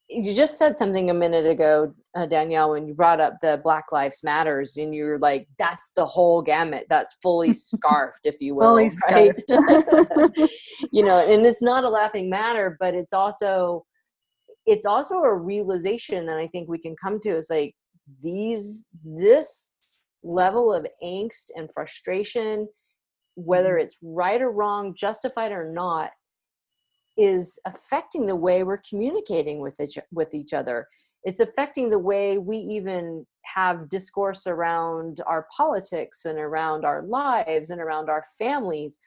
[0.10, 3.86] you just said something a minute ago, uh, Danielle, when you brought up the Black
[3.92, 6.86] Lives Matters, and you're like, that's the whole gamut.
[6.90, 8.70] That's fully scarfed, if you will.
[8.70, 9.38] Fully right?
[9.38, 10.52] scarfed.
[10.92, 13.86] you know, and it's not a laughing matter, but it's also
[14.68, 17.76] it's also a realization that I think we can come to is like
[18.22, 19.72] these this
[20.24, 22.68] level of angst and frustration,
[23.36, 26.12] whether it's right or wrong, justified or not,
[27.18, 30.88] is affecting the way we're communicating with each with each other.
[31.24, 37.70] It's affecting the way we even have discourse around our politics and around our lives
[37.72, 39.00] and around our families.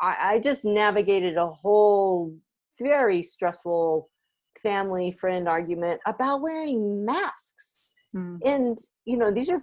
[0.00, 2.34] I, I just navigated a whole
[2.80, 4.08] very stressful
[4.62, 7.78] family friend argument about wearing masks.
[8.16, 8.38] Mm.
[8.44, 9.60] And you know, these are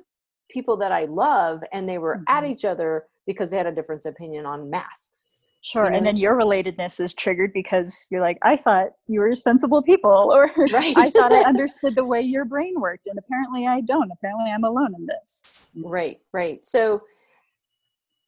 [0.49, 2.51] people that I love, and they were at Mhm.
[2.51, 5.31] each other because they had a different opinion on masks.
[5.67, 5.85] Sure.
[5.85, 5.97] You know?
[5.97, 10.31] And then your relatedness is triggered because you're like, I thought you were sensible people,
[10.33, 10.95] or Right.
[10.95, 14.11] I thought I understood the way your brain worked, and apparently I don't.
[14.11, 15.59] Apparently I'm alone in this.
[15.83, 17.01] right right so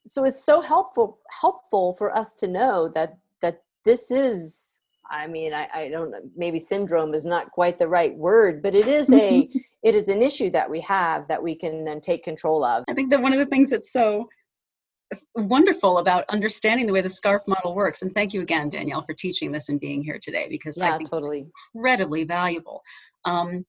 [0.06, 5.54] so it's so helpful helpful for us to know that that this is i mean
[5.54, 9.12] i, I don't know maybe syndrome is not quite the right word but it is
[9.12, 9.49] a
[9.84, 12.93] it is an issue that we have that we can then take control of I
[12.93, 14.30] think that one of the things that's so
[15.36, 19.13] wonderful about understanding the way the SCARF model works, and thank you again, Danielle, for
[19.13, 21.45] teaching this and being here today, because I yeah think totally.
[21.74, 22.82] incredibly valuable.
[23.26, 23.65] Um,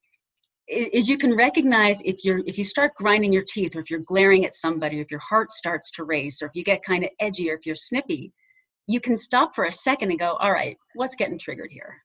[0.71, 4.01] is you can recognize if you're if you start grinding your teeth or if you're
[4.01, 7.03] glaring at somebody or if your heart starts to race or if you get kind
[7.05, 8.33] of edgy or if you're snippy
[8.87, 11.97] you can stop for a second and go all right what's getting triggered here?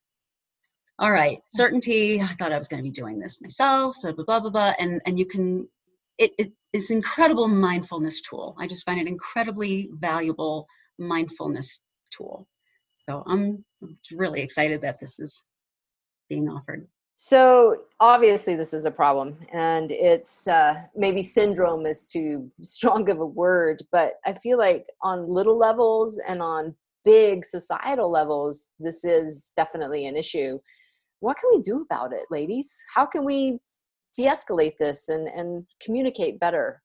[0.98, 4.24] All right certainty i thought i was going to be doing this myself blah blah
[4.24, 5.68] blah blah, blah and and you can
[6.18, 10.66] it, it is incredible mindfulness tool i just find it incredibly valuable
[10.98, 11.80] mindfulness
[12.16, 12.46] tool
[13.08, 13.64] so i'm
[14.12, 15.42] really excited that this is
[16.28, 16.86] being offered
[17.18, 23.20] So obviously this is a problem, and it's uh, maybe syndrome is too strong of
[23.20, 26.74] a word, but I feel like on little levels and on
[27.06, 30.58] big societal levels, this is definitely an issue.
[31.20, 32.76] What can we do about it, ladies?
[32.94, 33.60] How can we
[34.16, 36.82] de-escalate this and and communicate better?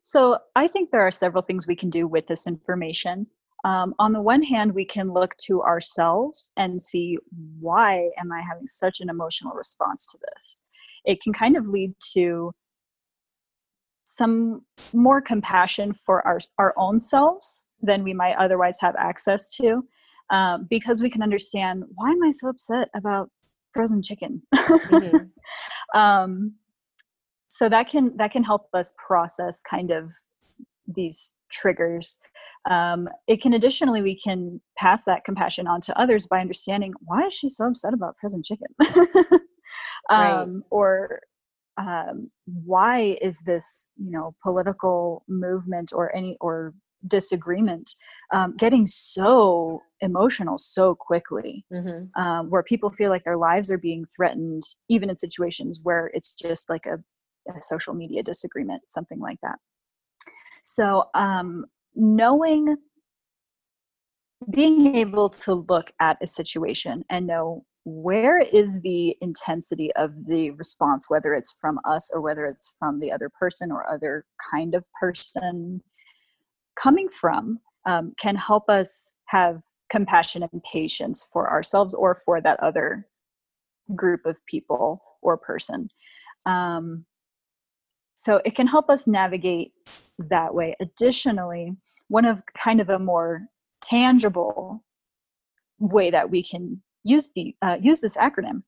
[0.00, 3.26] So I think there are several things we can do with this information.
[3.64, 7.18] Um, on the one hand, we can look to ourselves and see
[7.58, 10.60] why am I having such an emotional response to this.
[11.04, 12.52] It can kind of lead to
[14.04, 19.84] some more compassion for our our own selves than we might otherwise have access to,
[20.30, 23.30] um, because we can understand why am I so upset about
[23.76, 24.42] frozen chicken.
[24.54, 25.30] Mhm.
[25.94, 26.54] um,
[27.48, 30.10] so that can that can help us process kind of
[30.86, 32.18] these triggers
[32.70, 37.26] um, it can additionally we can pass that compassion on to others by understanding why
[37.26, 38.68] is she so upset about frozen chicken
[40.10, 40.42] Right.
[40.42, 41.20] um, or
[41.78, 46.74] um, why is this you know political movement or any or
[47.06, 47.94] disagreement
[48.32, 52.10] um, getting so emotional so quickly Mhm.
[52.16, 56.32] um, where people feel like their lives are being threatened, even in situations where it's
[56.32, 56.98] just like a,
[57.52, 59.58] a social media disagreement, something like that.
[60.64, 62.76] So, um, knowing,
[64.50, 70.50] being able to look at a situation and know where is the intensity of the
[70.52, 74.74] response, whether it's from us or whether it's from the other person or other kind
[74.74, 75.80] of person
[76.76, 79.60] coming from, um, can help us have
[79.90, 83.06] compassion and patience for ourselves or for that other
[83.94, 85.88] group of people or person.
[86.44, 87.04] Um,
[88.14, 89.72] so it can help us navigate
[90.18, 90.74] that way.
[90.80, 91.76] Additionally,
[92.08, 93.42] one of kind of a more
[93.84, 94.82] tangible
[95.78, 98.62] way that we can use the uh, use this acronym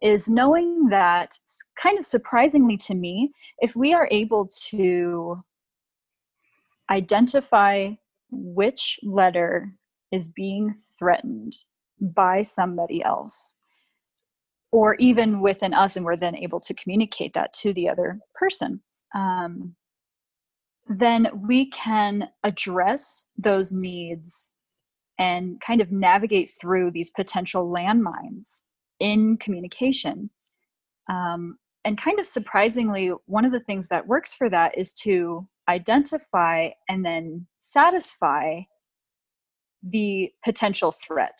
[0.00, 1.38] is knowing that
[1.80, 5.36] kind of surprisingly to me if we are able to
[6.92, 7.90] identify
[8.30, 9.72] which letter
[10.12, 11.56] is being threatened
[12.00, 13.54] by somebody else
[14.72, 18.80] or even within us and we're then able to communicate that to the other person.
[19.14, 19.74] Um,
[20.88, 24.52] then we can address those needs
[25.18, 28.62] and kind of navigate through these potential landmines
[28.98, 30.30] in communication.
[31.08, 35.46] Um, and kind of surprisingly one of the things that works for that is to
[35.68, 38.60] identify and then satisfy
[39.82, 41.38] the potential threat.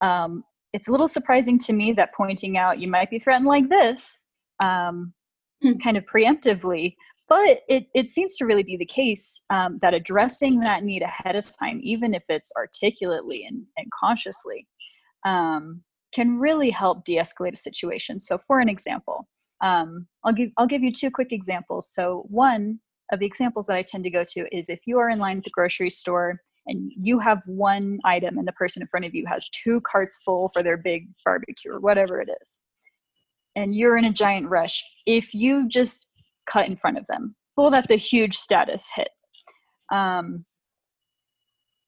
[0.00, 3.68] Um, it's a little surprising to me that pointing out you might be threatened like
[3.68, 4.24] this
[4.62, 5.14] um,
[5.62, 5.78] hmm.
[5.82, 6.94] kind of preemptively
[7.28, 11.34] but it, it seems to really be the case um, that addressing that need ahead
[11.34, 14.66] of time even if it's articulately and, and consciously
[15.24, 15.82] um,
[16.14, 18.20] can really help de-escalate a situation.
[18.20, 19.26] So for an example
[19.62, 21.90] um, I'll, give, I'll give you two quick examples.
[21.90, 22.80] So one
[23.12, 25.38] of the examples that i tend to go to is if you are in line
[25.38, 29.14] at the grocery store and you have one item and the person in front of
[29.14, 32.60] you has two carts full for their big barbecue or whatever it is
[33.54, 36.06] and you're in a giant rush if you just
[36.46, 39.08] cut in front of them well that's a huge status hit.
[39.90, 40.44] Um,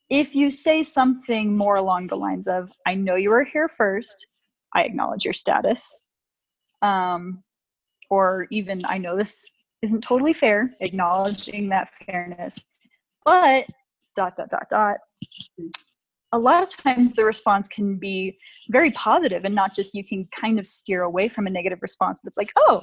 [0.09, 4.28] if you say something more along the lines of i know you were here first.
[4.74, 6.02] I acknowledge your status
[6.83, 7.42] um,
[8.11, 9.50] or even i know this
[9.83, 12.64] isn't totally fair acknowledging that fairness
[13.25, 13.67] but
[14.17, 14.97] dot dot dot dot.
[16.33, 18.37] A lot of times the response can be
[18.69, 22.21] very positive and not just you can kind of steer away from a negative response
[22.23, 22.83] but it's like oh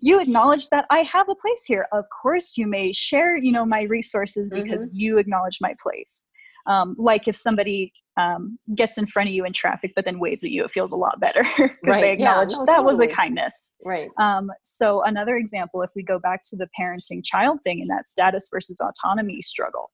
[0.00, 1.86] you acknowledge that i have a place here.
[1.92, 4.96] Of course you may share you know my resources because mm-hmm.
[4.96, 6.28] you acknowledge my place
[6.66, 10.44] um, like if somebody um, gets in front of you in traffic but then waves
[10.44, 12.00] at you it feels a lot better because right.
[12.00, 12.92] they acknowledge yeah, no, that totally.
[12.92, 17.24] was a kindness right um, so another example if we go back to the parenting
[17.24, 19.90] child thing and that status versus autonomy struggle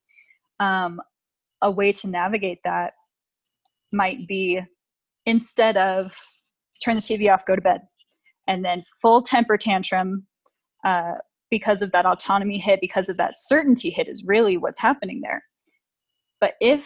[0.60, 1.00] um,
[1.62, 2.92] a way to navigate that
[3.92, 4.60] might be
[5.26, 6.14] instead of
[6.82, 7.82] turn the TV off, go to bed,
[8.48, 10.26] and then full temper tantrum
[10.84, 11.14] uh,
[11.50, 15.42] because of that autonomy hit, because of that certainty hit, is really what's happening there.
[16.40, 16.84] But if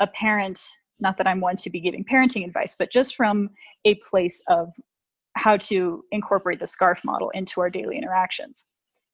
[0.00, 0.62] a parent,
[1.00, 3.50] not that I'm one to be giving parenting advice, but just from
[3.84, 4.72] a place of
[5.36, 8.64] how to incorporate the SCARF model into our daily interactions,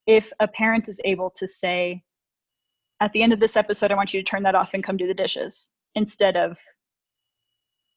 [0.07, 2.03] if a parent is able to say,
[3.01, 4.97] at the end of this episode, I want you to turn that off and come
[4.97, 6.57] do the dishes instead of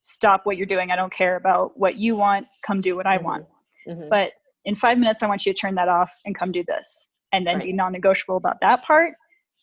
[0.00, 0.90] stop what you're doing.
[0.90, 2.46] I don't care about what you want.
[2.64, 3.44] Come do what I want.
[3.44, 3.90] Mm-hmm.
[3.90, 4.09] mm-hmm.
[4.09, 4.33] But
[4.64, 7.09] in five minutes, I want you to turn that off and come do this.
[7.33, 7.66] And then right.
[7.66, 9.14] be non negotiable about that part.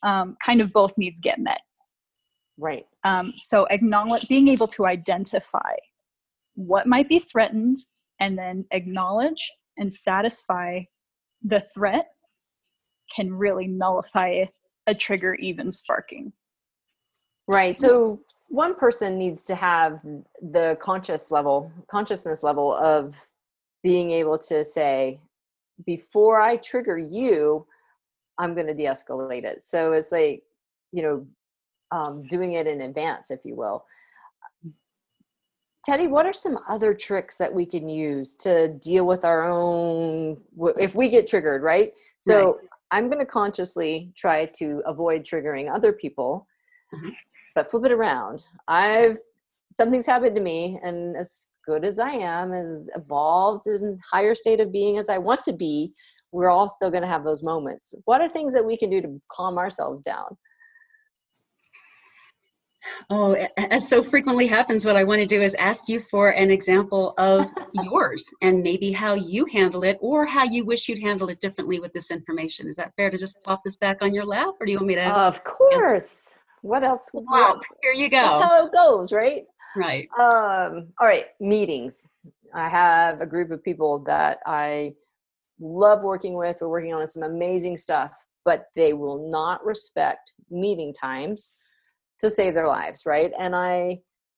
[0.03, 1.59] Um, kind of both needs get met.
[2.57, 2.85] Right.
[3.03, 5.73] Um, so acknowledge being able to identify
[6.55, 7.77] what might be threatened
[8.19, 10.81] and then acknowledge and satisfy
[11.43, 12.07] the threat
[13.15, 14.45] can really nullify
[14.87, 16.31] a trigger even sparking.
[17.47, 17.75] Right.
[17.75, 19.99] So one person needs to have
[20.41, 23.19] the conscious level, consciousness level of
[23.81, 25.19] being able to say,
[25.85, 27.65] before I trigger you,
[28.37, 29.61] I'm going to de escalate it.
[29.61, 30.43] So it's like,
[30.91, 31.27] you know,
[31.93, 33.85] um, doing it in advance, if you will.
[35.85, 40.41] Teddy, what are some other tricks that we can use to deal with our own,
[40.77, 41.91] if we get triggered, right?
[42.19, 42.55] So right.
[42.91, 46.47] I'm going to consciously try to avoid triggering other people,
[46.93, 47.09] mm-hmm.
[47.53, 48.45] but flip it around.
[48.67, 49.17] I've
[49.73, 54.61] something's happened to me, and as good as I am, as evolved and higher state
[54.61, 55.93] of being as I want to be,
[56.31, 57.93] we're all still going to have those moments.
[58.05, 60.37] What are things that we can do to calm ourselves down?
[63.09, 66.51] Oh, as so frequently happens, what I want to do is ask you for an
[66.51, 71.29] example of yours and maybe how you handle it or how you wish you'd handle
[71.29, 72.67] it differently with this information.
[72.67, 74.87] Is that fair to just plop this back on your lap or do you want
[74.87, 75.09] me to?
[75.09, 76.27] Of course.
[76.27, 76.39] Answer?
[76.61, 77.09] What else?
[77.81, 78.17] Here you go.
[78.17, 79.43] That's how it goes, right?
[79.75, 80.07] Right.
[80.17, 82.07] Um, all right, meetings.
[82.53, 84.93] I have a group of people that I
[85.59, 86.57] love working with.
[86.61, 88.11] We're working on some amazing stuff,
[88.45, 91.55] but they will not respect meeting times
[92.23, 93.97] to save their lives right and i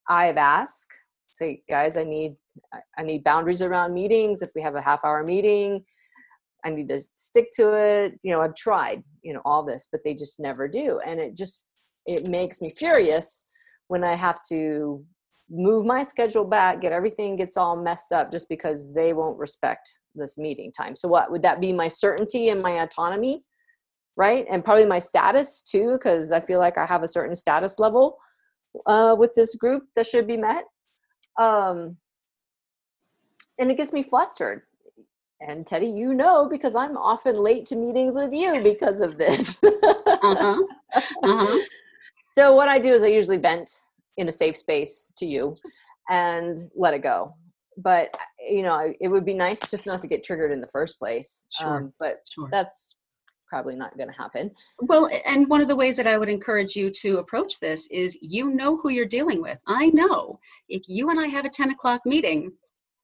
[0.09, 0.91] i've asked
[1.27, 2.35] say guys i need
[2.97, 5.83] i need boundaries around meetings if we have a half hour meeting
[6.65, 10.01] i need to stick to it you know i've tried you know all this but
[10.03, 11.61] they just never do and it just
[12.05, 13.47] it makes me furious
[13.87, 15.03] when I have to
[15.49, 19.89] move my schedule back, get everything gets all messed up just because they won't respect
[20.15, 20.95] this meeting time.
[20.95, 23.43] So what would that be my certainty and my autonomy?
[24.17, 24.45] Right?
[24.49, 28.17] And probably my status too, because I feel like I have a certain status level
[28.85, 30.63] uh, with this group that should be met.
[31.37, 31.97] Um,
[33.59, 34.61] and it gets me flustered.
[35.41, 39.57] And Teddy, you know, because I'm often late to meetings with you because of this.
[39.63, 40.63] uh-huh.
[41.23, 41.59] Uh-huh.
[42.33, 43.69] So what I do is I usually vent
[44.17, 45.55] in a safe space to you
[46.09, 47.35] and let it go.
[47.77, 48.15] But
[48.47, 51.47] you know, it would be nice just not to get triggered in the first place.
[51.57, 51.75] Sure.
[51.75, 52.47] Um, but sure.
[52.51, 52.95] that's
[53.47, 54.51] probably not going to happen.
[54.79, 58.17] Well, and one of the ways that I would encourage you to approach this is
[58.21, 59.57] you know who you're dealing with.
[59.67, 60.39] I know
[60.69, 62.51] if you and I have a 10 o'clock meeting,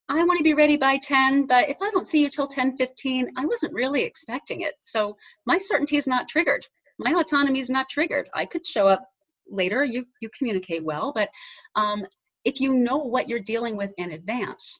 [0.09, 2.77] I want to be ready by 10, but if I don't see you till 10
[2.77, 4.73] 15, I wasn't really expecting it.
[4.81, 5.15] So
[5.45, 6.67] my certainty is not triggered.
[6.99, 8.27] My autonomy is not triggered.
[8.33, 9.07] I could show up
[9.49, 9.83] later.
[9.83, 11.29] You you communicate well, but
[11.75, 12.05] um,
[12.43, 14.79] if you know what you're dealing with in advance,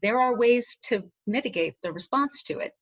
[0.00, 2.72] there are ways to mitigate the response to it.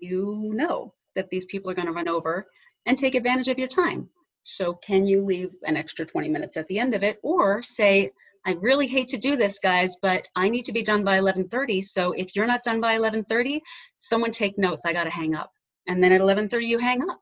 [0.00, 2.46] You know that these people are going to run over
[2.86, 4.08] and take advantage of your time.
[4.42, 8.10] So can you leave an extra 20 minutes at the end of it or say,
[8.46, 11.82] I really hate to do this guys, but I need to be done by 11:30.
[11.84, 13.60] So if you're not done by 11:30,
[13.98, 14.86] someone take notes.
[14.86, 15.52] I got to hang up.
[15.86, 17.20] And then at 11:30 you hang up.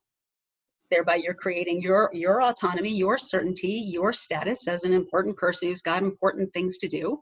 [0.91, 5.83] Thereby you're creating your your autonomy, your certainty, your status as an important person who's
[5.83, 7.21] got important things to do,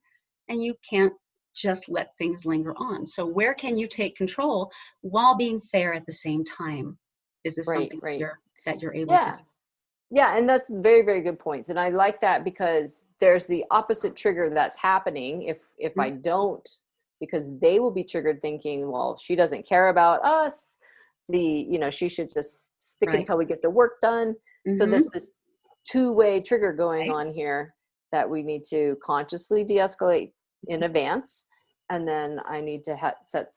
[0.48, 1.14] and you can't
[1.56, 3.06] just let things linger on.
[3.06, 6.98] So where can you take control while being fair at the same time?
[7.44, 8.12] Is this right, something right.
[8.12, 9.32] That, you're, that you're able yeah.
[9.32, 9.44] to do?
[10.10, 11.68] Yeah, and that's very very good points.
[11.68, 16.00] And I like that because there's the opposite trigger that's happening if if mm-hmm.
[16.00, 16.68] I don't
[17.18, 20.78] because they will be triggered thinking, well, she doesn't care about us.
[21.28, 23.18] The you know, she should just stick right.
[23.18, 24.34] until we get the work done.
[24.68, 24.74] Mm-hmm.
[24.74, 25.32] So there's this
[25.90, 27.26] two-way trigger going right.
[27.26, 27.74] on here
[28.12, 30.32] that we need to consciously de-escalate
[30.68, 31.46] in advance
[31.90, 33.52] and then i need to ha- set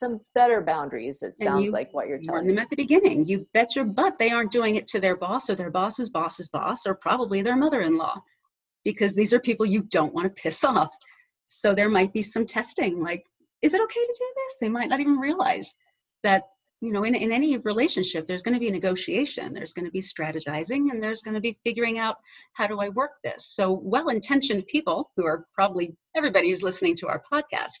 [0.00, 3.26] some better boundaries it sounds you, like what you're telling them at the beginning.
[3.26, 6.48] You bet your butt they aren't doing it to their boss or their boss's boss's
[6.48, 8.16] boss or probably their mother-in-law
[8.82, 10.90] because these are people you don't want to piss off.
[11.48, 13.24] So there might be some testing like
[13.60, 14.56] is it okay to do this?
[14.62, 15.74] They might not even realize
[16.22, 16.44] that
[16.80, 20.00] you know in, in any relationship there's going to be negotiation there's going to be
[20.00, 22.16] strategizing and there's going to be figuring out
[22.54, 23.46] how do i work this?
[23.54, 27.80] So well-intentioned people who are probably everybody who's listening to our podcast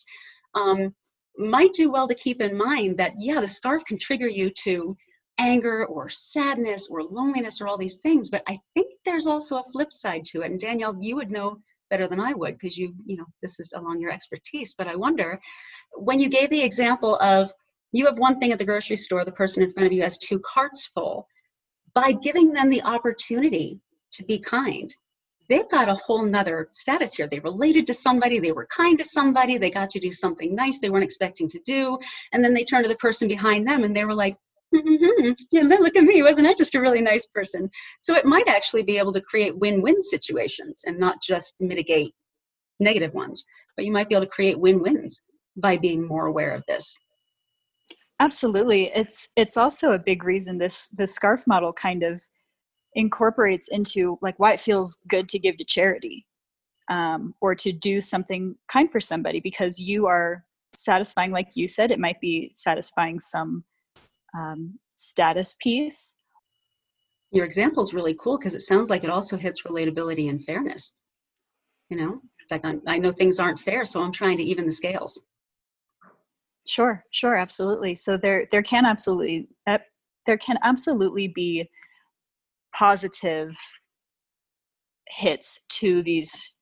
[0.54, 0.94] um,
[1.38, 4.96] might do well to keep in mind that yeah the scarf can trigger you to
[5.38, 9.72] anger or sadness or loneliness or all these things but i think there's also a
[9.72, 10.50] flip side to it.
[10.50, 13.72] And danielle you would know better than i would because you you know this is
[13.74, 15.40] along your expertise but i wonder
[15.94, 17.52] when you gave the example of
[17.92, 20.18] you have one thing at the grocery store, the person in front of you has
[20.18, 21.26] two carts full.
[21.94, 23.80] By giving them the opportunity
[24.12, 24.94] to be kind,
[25.48, 27.26] they've got a whole nother status here.
[27.26, 30.78] They related to somebody, they were kind to somebody, they got to do something nice
[30.78, 31.98] they weren't expecting to do.
[32.32, 34.36] And then they turned to the person behind them and they were like,
[34.72, 37.68] mm-hmm, yeah, look at me, wasn't I just a really nice person?
[38.00, 42.14] So it might actually be able to create win win situations and not just mitigate
[42.78, 43.44] negative ones,
[43.76, 45.20] but you might be able to create win wins
[45.56, 46.96] by being more aware of this.
[48.20, 48.92] Absolutely.
[48.94, 52.20] It's it's also a big reason this this scarf model kind of
[52.94, 56.26] incorporates into like why it feels good to give to charity
[56.90, 60.44] um, or to do something kind for somebody because you are
[60.74, 63.64] satisfying like you said it might be satisfying some
[64.36, 66.18] um, status piece.
[67.32, 70.94] Your example is really cool because it sounds like it also hits relatability and fairness
[71.90, 72.20] you know?
[72.50, 75.20] Like I'm, i know things aren't fair so i'm trying to even the scales
[76.66, 77.94] Sure, sure, absolutely.
[77.94, 79.48] So there there can absolutely
[80.26, 81.68] there can absolutely be
[82.74, 83.56] positive
[85.08, 86.54] hits to these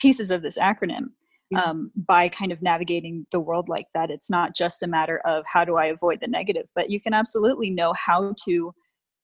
[0.00, 1.08] pieces of this acronym
[1.56, 4.10] um, by kind of navigating the world like that.
[4.10, 7.12] It's not just a matter of how do I avoid the negative, but you can
[7.14, 8.72] absolutely know how to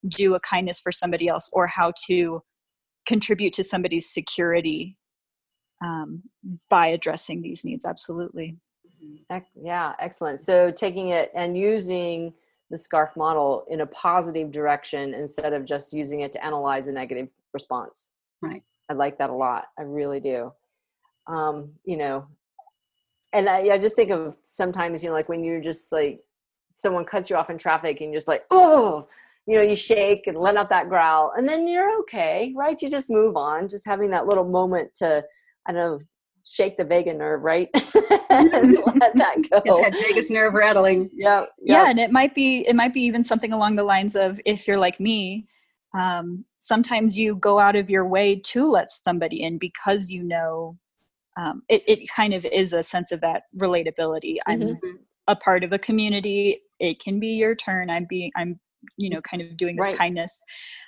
[0.07, 2.41] do a kindness for somebody else or how to
[3.07, 4.97] contribute to somebody's security
[5.83, 6.23] um,
[6.69, 7.85] by addressing these needs.
[7.85, 8.57] Absolutely.
[9.55, 10.39] Yeah, excellent.
[10.39, 12.33] So taking it and using
[12.69, 16.91] the SCARF model in a positive direction instead of just using it to analyze a
[16.91, 18.09] negative response.
[18.41, 18.63] Right.
[18.89, 19.65] I like that a lot.
[19.77, 20.51] I really do.
[21.27, 22.27] Um, you know,
[23.33, 26.21] and I, I just think of sometimes, you know, like when you're just like
[26.71, 29.05] someone cuts you off in traffic and you're just like, oh,
[29.45, 32.79] you know, you shake and let out that growl and then you're okay, right?
[32.81, 35.23] You just move on, just having that little moment to,
[35.67, 35.99] I don't know,
[36.45, 37.69] shake the vagus nerve, right?
[38.29, 39.81] and let that go.
[39.83, 41.09] that vagus nerve rattling.
[41.13, 41.83] Yeah, yeah.
[41.83, 44.67] Yeah, and it might be it might be even something along the lines of if
[44.67, 45.47] you're like me,
[45.97, 50.77] um, sometimes you go out of your way to let somebody in because you know
[51.37, 54.79] um, it, it kind of is a sense of that relatability i'm Mhm.
[55.27, 58.59] a part of a community it can be your turn i'm being i'm
[58.97, 59.97] you know kind of doing this Right.
[59.97, 60.41] kindness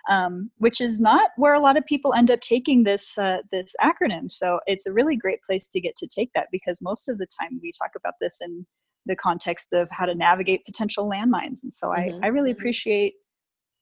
[0.10, 3.74] um, which is not where a lot of people end up taking this uh, this
[3.82, 7.18] acronym so it's a really great place to get to take that because most of
[7.18, 8.66] the time we talk about this in
[9.06, 12.20] the context of how to navigate potential landmines and so Mhm.
[12.24, 12.58] I, I really Mhm.
[12.58, 13.14] appreciate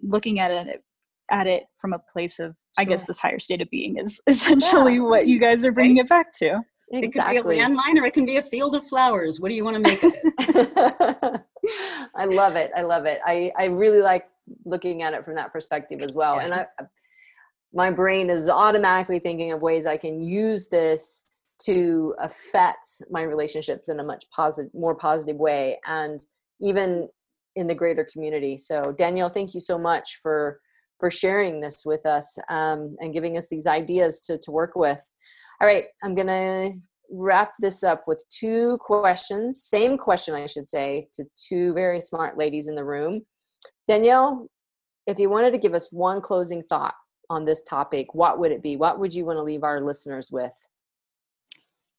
[0.01, 0.83] looking at it
[1.31, 4.99] at it from a place of i guess this higher state of being is essentially
[4.99, 8.13] what you guys are bringing it back to It could be a landmine or it
[8.13, 9.39] can be a field of flowers.
[9.39, 11.41] What do you want to make of it?
[12.15, 12.71] I love it.
[12.75, 13.19] I love it.
[13.25, 14.25] I, I really like
[14.65, 16.37] looking at it from that perspective as well.
[16.37, 16.45] Yeah.
[16.45, 16.65] And I,
[17.73, 21.23] my brain is automatically thinking of ways I can use this
[21.63, 26.25] to affect my relationships in a much positive, more positive way, and
[26.61, 27.09] even
[27.55, 28.57] in the greater community.
[28.57, 30.59] So, Danielle, thank you so much for
[30.99, 34.99] for sharing this with us um, and giving us these ideas to to work with.
[35.61, 36.71] All right, I'm gonna
[37.11, 39.63] wrap this up with two questions.
[39.63, 43.25] Same question, I should say, to two very smart ladies in the room.
[43.87, 44.47] Danielle,
[45.07, 46.93] if you wanted to give us one closing thought
[47.29, 48.77] on this topic, what would it be?
[48.77, 50.51] What would you want to leave our listeners with?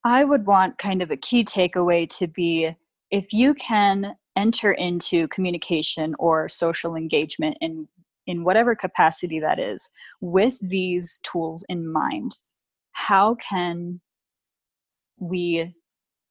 [0.05, 2.75] I would want kind of a key takeaway to be
[3.11, 7.89] if you can enter into communication or social engagement in
[8.27, 9.91] in whatever capacity that is
[10.21, 12.39] with these tools in mind
[12.93, 14.01] how can
[15.19, 15.75] we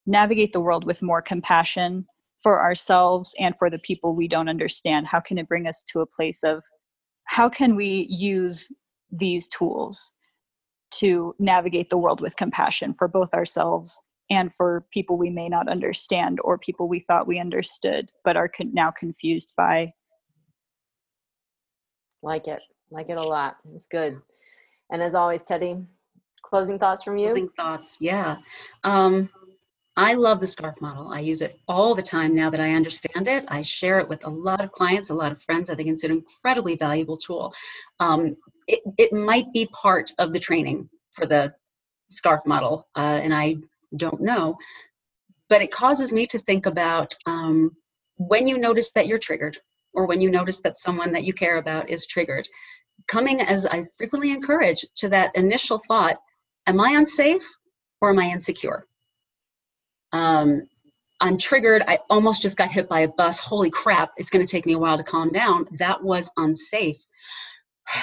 [0.06, 2.06] navigate the world with more compassion
[2.42, 6.02] for ourselves and for the people we don't understand how can it bring us to
[6.02, 6.64] a place of
[7.26, 8.72] how can we use
[9.12, 10.14] these tools
[10.92, 14.00] to navigate the world with compassion for both ourselves
[14.30, 18.48] and for people we may not understand or people we thought we understood but are
[18.50, 19.92] con- now confused by.
[22.22, 23.58] Like it, like it a lot.
[23.76, 24.20] It's good.
[24.92, 25.78] And as always, Teddy,
[26.40, 27.28] closing thoughts from you?
[27.28, 27.98] Closing thoughts.
[28.00, 28.38] Yeah.
[28.84, 29.30] Um,
[30.00, 31.10] I love the SCARF model.
[31.10, 33.44] I use it all the time now that I understand it.
[33.50, 35.70] I share it with a lot of clients, a lot of friends.
[35.70, 37.54] I think it's an incredibly valuable tool.
[38.00, 38.38] Um,
[38.68, 41.54] it, it might be part of the training for the
[42.12, 43.58] SCARF model, uh, and I
[43.98, 44.58] don't know.
[45.50, 47.76] But it causes me to think about um,
[48.16, 49.58] when you notice that you're triggered,
[49.94, 52.48] or when you notice that someone that you care about is triggered,
[53.08, 56.18] coming as I frequently encourage to that initial thought
[56.70, 57.48] Am I unsafe
[58.00, 58.86] or am I insecure?
[60.12, 60.68] Um,
[61.20, 61.84] I'm triggered.
[61.88, 63.40] I almost just got hit by a bus.
[63.40, 65.66] Holy crap, it's going to take me a while to calm down.
[65.80, 66.98] That was unsafe.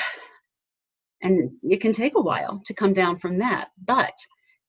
[1.23, 3.69] And it can take a while to come down from that.
[3.83, 4.12] But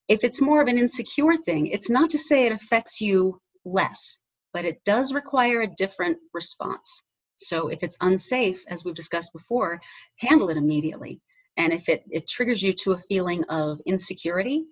[0.07, 4.17] if it's more of an insecure thing, it's not to say it affects you less,
[4.53, 7.03] but it does require a different response.
[7.35, 9.81] So if it's unsafe, as we've discussed before,
[10.15, 11.19] handle it immediately.
[11.57, 14.65] And if it, it triggers you to a feeling of insecurity,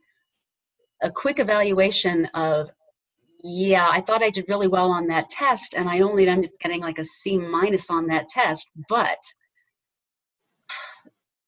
[1.02, 2.70] a quick evaluation of,
[3.44, 6.60] yeah, I thought I did really well on that test, and I only ended up
[6.60, 9.20] getting like a C minus on that test, but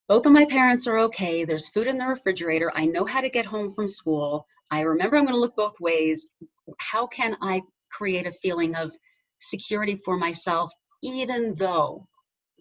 [0.07, 1.43] both of my parents are okay.
[1.43, 2.71] There's food in the refrigerator.
[2.75, 4.45] I know how to get home from school.
[4.71, 6.29] I remember I'm going to look both ways.
[6.79, 7.61] How can I
[7.91, 8.91] create a feeling of
[9.39, 10.71] security for myself,
[11.03, 12.07] even though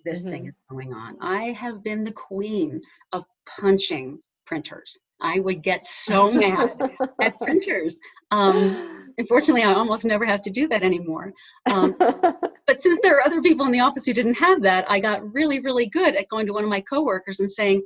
[0.07, 0.49] this thing Mhm.
[0.49, 1.19] is going on?
[1.21, 2.81] I have been the queen
[3.13, 4.97] of punching printers.
[5.21, 6.79] I would get so mad
[7.21, 7.99] at printers.
[8.31, 11.33] Um, unfortunately, I almost never have to do that anymore.
[11.73, 11.97] Um,
[12.67, 15.33] but since there are other people in the office who didn't have that, I got
[15.35, 17.83] really, really good at going to one of my coworkers and saying,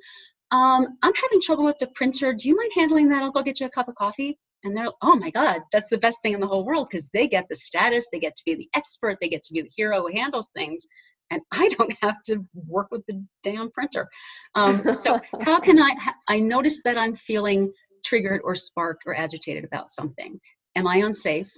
[0.52, 2.32] um, I'm having trouble with the printer.
[2.34, 3.22] Do you mind handling that?
[3.22, 4.38] I'll go get you a cup of coffee.
[4.64, 7.26] And they're, oh my God, that's the best thing in the whole world because they
[7.26, 10.02] get the status, they get to be the expert, they get to be the hero
[10.02, 10.84] who handles things.
[11.30, 14.08] And I don't have to work with the damn printer.
[14.54, 15.94] Um, so, how can I?
[16.28, 17.72] I notice that I'm feeling
[18.04, 20.40] triggered or sparked or agitated about something.
[20.76, 21.52] Am I unsafe?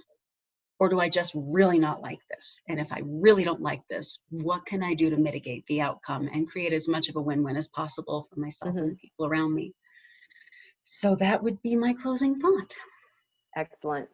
[0.83, 2.59] or do I just really not like this?
[2.67, 6.29] And if I really don't like this, what can I do to mitigate the outcome
[6.33, 9.25] and create as much of a win win as possible for myself and the people
[9.25, 9.73] around me?
[10.83, 12.73] So that would be my closing thought.
[13.55, 14.09] Excellent.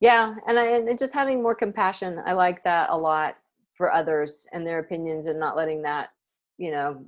[0.00, 2.20] Yeah, and I and just having more compassion.
[2.26, 3.36] I like that a lot
[3.78, 6.10] for others and their opinions and not letting that,
[6.58, 7.02] you know,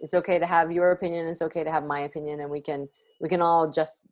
[0.00, 2.88] it's okay to have your opinion, it's okay to have my opinion and we can
[3.20, 4.02] we can all just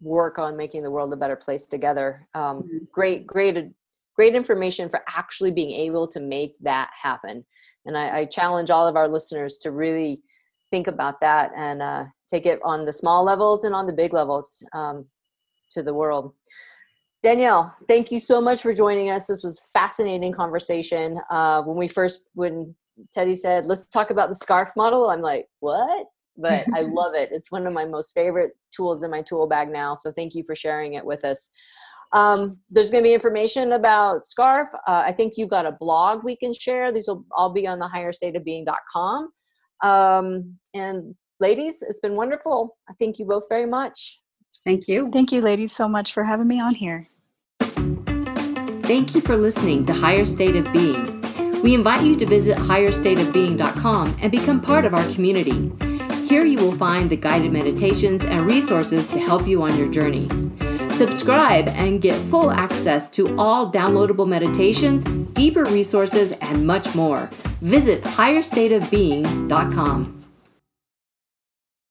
[0.00, 2.28] work on making the world a better place together.
[2.34, 2.90] Um, Mhm.
[2.92, 3.72] great great
[4.14, 7.44] great information for actually being able to make that happen.
[7.86, 10.22] And I, I challenge all of our listeners to really
[10.70, 14.12] think about that and uh, take it on the small levels and on the big
[14.12, 15.06] levels um,
[15.70, 16.34] to the world.
[17.22, 19.26] Danielle, thank you so much for joining us.
[19.28, 21.20] This was a fascinating conversation.
[21.30, 22.74] Uh, when we first when
[23.14, 25.08] Teddy said, let's talk about the scarf model.
[25.08, 26.06] I'm like, what?
[26.36, 27.30] But I love it.
[27.32, 29.94] It's one of my most favorite tools in my tool bag now.
[29.94, 31.50] So thank you for sharing it with us.
[32.12, 34.68] Um, there's going to be information about Scarf.
[34.86, 36.92] Uh, I think you've got a blog we can share.
[36.92, 39.30] These will all be on the higherstateofbeing.com.
[39.82, 42.76] Um, and ladies, it's been wonderful.
[42.88, 44.20] I thank you both very much.
[44.64, 45.10] Thank you.
[45.10, 47.08] Thank you, ladies, so much for having me on here.
[48.82, 51.20] Thank you for listening to Higher State of Being.
[51.62, 55.70] We invite you to visit higherstateofbeing.com and become part of our community.
[56.26, 60.28] Here you will find the guided meditations and resources to help you on your journey.
[60.90, 67.28] Subscribe and get full access to all downloadable meditations, deeper resources, and much more.
[67.60, 70.21] Visit higherstateofbeing.com.